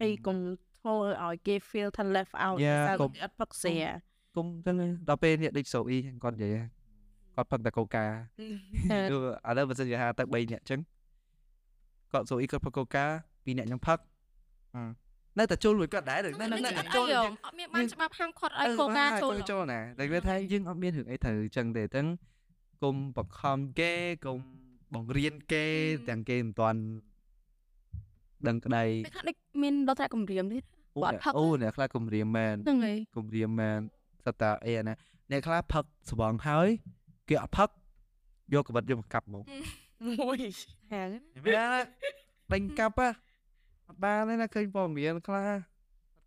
[0.01, 0.37] ហើយកុំ
[0.77, 3.77] ធ្វើឲ្យគេ feel ថា left out យ៉ាតែកុំគេអត់ផឹកស្រា
[4.35, 6.57] គុំចឹងឯងដល់ពេលនេះដូចសូអ៊ីគាត់និយាយ
[7.35, 9.17] គាត់ផឹកតែកូកាគឺ
[9.49, 10.79] ឥឡូវបើសិនជាថាទៅ3នាក់ចឹង
[12.13, 13.99] គាត់សូអ៊ីគាត់ផឹកកូកា2នាក់ខ្ញុំផឹក
[14.75, 14.81] អឺ
[15.39, 22.05] នៅតែចូលមួយគាត់ដែរនៅនៅនៅអត់ចូលអីអត់មានបានច្បាប់ហាមឃាត់ឲ្យកូកាចូលអឺចូលណាតែវាថាយើងអត់មានរឿងអីត្រូវចឹងទេអញ្ចឹង
[22.83, 23.93] គុំបង្ខំគេ
[24.25, 24.37] គុំ
[24.93, 25.65] បង្រៀនគេ
[26.09, 26.79] ទាំងគេមិនទាន់
[28.47, 30.63] ដឹងក្តីពេលខ្លះដូចមានដល់ថ្នាក់គម្រាមទៀត
[30.95, 33.79] អូគាត់អ្នកផឹកអូអ្នកខ្លះគំរាមមែនហ្នឹងហើយគំរាមមែន
[34.25, 34.93] សត្វតាអីអាណា
[35.31, 36.67] អ្នកខ្លះផឹកស្បង់ហើយ
[37.29, 37.69] គេអត់ផឹក
[38.53, 39.43] យកកបិតយកមកកាប់មក
[40.19, 40.37] មួយ
[40.91, 41.07] ហាង
[41.45, 41.65] វា
[42.51, 43.09] ដេញកាប់ហ៎
[43.87, 45.63] អត់បានទេណាឃើញព័ត៌មានខ្លះអត់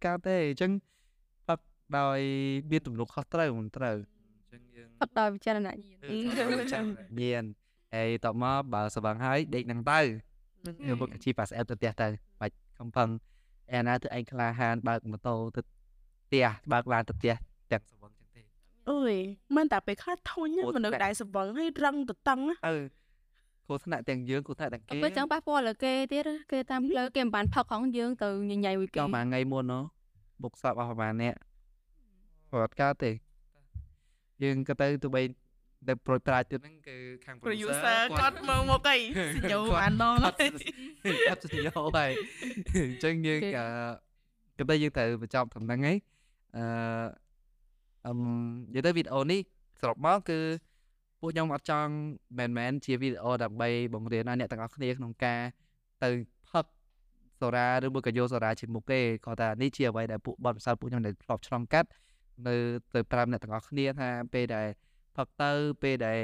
[0.04, 0.70] កើតទេអញ្ចឹង
[1.48, 1.58] ផឹក
[1.98, 2.20] ដោយ
[2.70, 6.84] មានទំនុកខុសត្រូវមិនត្រូវអញ្ចឹងយើងផឹកដោយវិចារណញ្ញាណ
[7.20, 7.44] មាន
[7.94, 10.27] ហើយតបមកបើស្បង់ហើយដេកនឹងទៅយក
[11.00, 12.06] មុខជីប៉ាស្អែបទៅផ្ទះទៅ
[12.40, 13.08] បាច់ខំផឹង
[13.72, 15.60] អែណាទៅឯងក្លាហានបើកម៉ូតូទៅ
[16.26, 17.34] ផ្ទះបើកឡានទៅផ្ទះ
[17.72, 18.42] ទាំងស្បង់ចឹងទេ
[18.90, 19.14] អូយ
[19.56, 22.76] មិនតែពេលខ្លះធុញណាអូមនុស្សតែដែលសវឹងហើយរឹងទៅតឹងណាអឺ
[23.66, 29.82] គ្រោះថ្នាក់ទាំងយើងគ្រោះថ្នាក់ទាំងគេពេលចឹងប៉ះពាល់លើគេទៀតគេតាមផ្លូវគេមិនបានផឹកហងយើងទៅញញ៉ៃមួយគេចង់មួយថ្ងៃមុនណោះ
[30.42, 31.34] បុកសពអស់ប្រហែលអ្នក
[32.50, 33.10] គាត់កើតទេ
[34.42, 35.22] យើងក៏ទៅទៅបី
[35.86, 38.98] ទៅប្រួយប្រាជ្ញទៀតហ្នឹងគឺខាង producer គាត់មើលមកអី
[39.36, 40.36] សញ្ញោអានដងគាត់
[41.28, 42.10] គាត់ស្ទយោហើយ
[42.86, 43.66] អញ្ចឹងយើងអឺ
[44.58, 45.96] ក៏ទៅយើងត្រូវបញ្ចប់ត្រឹមហ្នឹងហើយ
[46.56, 46.64] អឺ
[48.06, 48.20] អឹម
[48.74, 49.40] និយាយទៅវីដេអូនេះ
[49.80, 50.38] សរុបមកគឺ
[51.20, 51.92] ពួកខ្ញុំអត់ចង់
[52.38, 55.40] មែនមែនជាវីដេអូដើម្បីបង្រៀនឲ្យអ្នកទាំងអស់គ្នាក្នុងការ
[56.04, 56.10] ទៅ
[56.50, 56.64] ផឹក
[57.40, 61.88] សូរ៉ាឬមួយក៏យកសូរ៉ាជាមុខទេគាត់ថានេះជាអ្វីដែលពួកបទពិសោធន៍ពួកខ្ញុំដែលធ្លាប់ឆ្លងកាត់
[62.46, 62.54] នៅ
[62.94, 64.66] ទៅប្រាប់អ្នកទាំងអស់គ្នាថាពេលដែល
[65.18, 65.50] ផឹកទៅ
[65.82, 66.20] ពេលដែល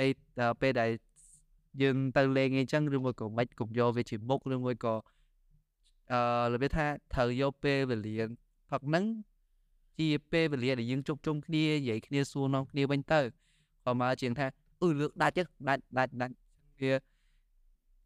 [0.00, 0.08] អី
[0.40, 0.90] ដល់ពេលដែល
[1.82, 4.94] យើងទៅលេងអីចឹងឬមួយក៏មិនកុំយកវាជាមុខឬមួយក៏
[6.12, 6.20] អឺ
[6.52, 8.16] របៀបថាត្រូវយកពេលវេលា
[8.70, 9.04] ផឹកហ្នឹង
[9.98, 13.20] ជាពេលវេលាដែលយើងជួបជុំគ្នានិយាយគ្នាសួរនាំគ្នាវិញទៅ
[13.84, 14.46] ក៏មកជាងថា
[14.82, 16.34] អឺលើកដាច់ទៅដាច់ដាច់ដាច់
[16.82, 16.94] វា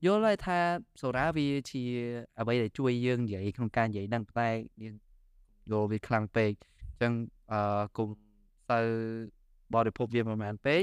[0.04, 0.59] យល់ហើយថា
[1.00, 1.82] សូរ៉ាវាជា
[2.40, 4.48] អ្វីដែលជួយយើងនិយាយក្នុងការនិយាយហ្នឹងតែ
[4.82, 4.94] យើង
[5.70, 7.12] យល់វាខ្លាំងពេកអញ្ចឹង
[7.52, 8.09] អឺគុំ
[8.72, 8.80] ទៅ
[9.75, 10.83] បរិភពវាមិនមែនពេក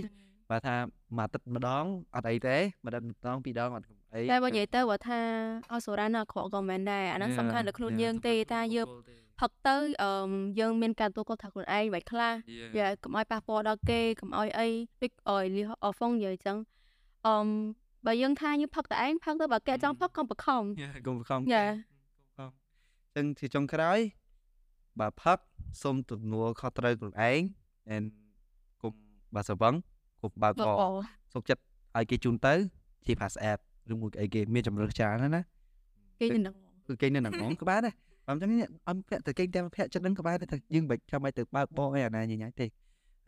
[0.50, 0.76] បើថា
[1.18, 1.84] មួយអាទិត្យម្ដង
[2.16, 5.20] អត់អីទេមួយអាទិត្យម្ដងពីរដងអត់អីតែបើនិយាយទៅបើថា
[5.74, 8.88] អសូរ៉ានៅអាក្រក់ក៏មិនមែនដែរអាហ្នឹងសំខាន់លើខ្លួនយើងទេថាយើង
[9.40, 12.34] ផឹកទៅអឺយើងមានការទទួលខុសត្រូវខ្លួនឯងបែបខ្លះ
[12.78, 14.68] យ៉ាកុំឲ្យប៉ះពាល់ដល់គេកុំឲ្យអី
[15.02, 16.58] តិចអយលីអហ្វុងនិយាយអញ្ចឹង
[17.28, 17.48] អឺម
[18.06, 24.00] បើយើងថាយើងផឹកតែឯងផឹកទៅបើគេអត់ចង់ផឹកកុំបខំកុំខំយ៉ាកុំខំអញ្ចឹងជាចុងក្រោយ
[25.00, 25.38] បើផឹក
[25.82, 27.42] សូមទំនួលខុសត្រូវខ្លួនឯង
[27.96, 28.06] and
[29.34, 29.74] កុំបើសវឹង
[30.22, 30.94] កុំបើកបកក
[31.34, 31.62] សុកចិត្ត
[31.98, 32.54] ឲ្យគេជូនទៅ
[33.06, 33.60] ជា pass app
[33.92, 35.42] ឬមួយអីគេមានជំរឿច្រើនណាស់ណា
[36.20, 36.56] គេនឹង
[36.88, 37.94] គឺគេនៅនឹងហ្មងក៏បានដែរ
[38.26, 42.66] បើអញ្ចឹងនេះអត់ពាក់ទៅគេតែពាក់ចិត្តនឹងក៏បានដែរតែយើងមិនចាំបាច់ទៅបើកបោអីអាណាញញ៉ៃទេ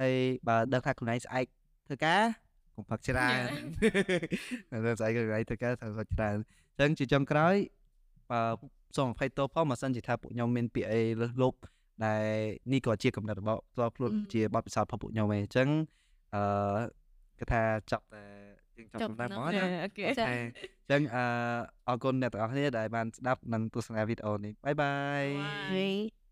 [0.01, 0.15] ហើយ
[0.47, 1.45] បើដឹងថាខ្លួនឯងស្អែក
[1.87, 2.23] ធ្វើការ
[2.75, 3.39] កុំផឹកច្រើន
[4.85, 6.35] តែស្អែកខ្លួនឯងធ្វើការធ្វើច្រើន
[6.77, 7.55] អញ្ចឹងជាចុងក្រោយ
[8.31, 8.41] បើ
[8.95, 11.57] សូមអភ័យទោសផងបើសិនជាថាពួកខ្ញុំមានពាក្យអីលើសលប់
[12.03, 12.23] ដែល
[12.71, 15.67] នេះក៏ជាកំណត់របស់ផ្ទាល់ខ្លួនជាបទពិសោធន៍របស់ពួកខ្ញុំឯងអញ្ចឹង
[16.35, 16.43] អឺ
[17.39, 18.23] គេថាចាប់តែ
[18.77, 21.23] យើងចាប់តាមមកណាអូខេចាអញ្ចឹងអឺ
[21.87, 25.25] អរគុណអ្នកទាំងអស់គ្នាដែលបានស្ដាប់និងទស្សនាវីដេអូនេះបាយបាយ
[25.71, 26.24] Bye.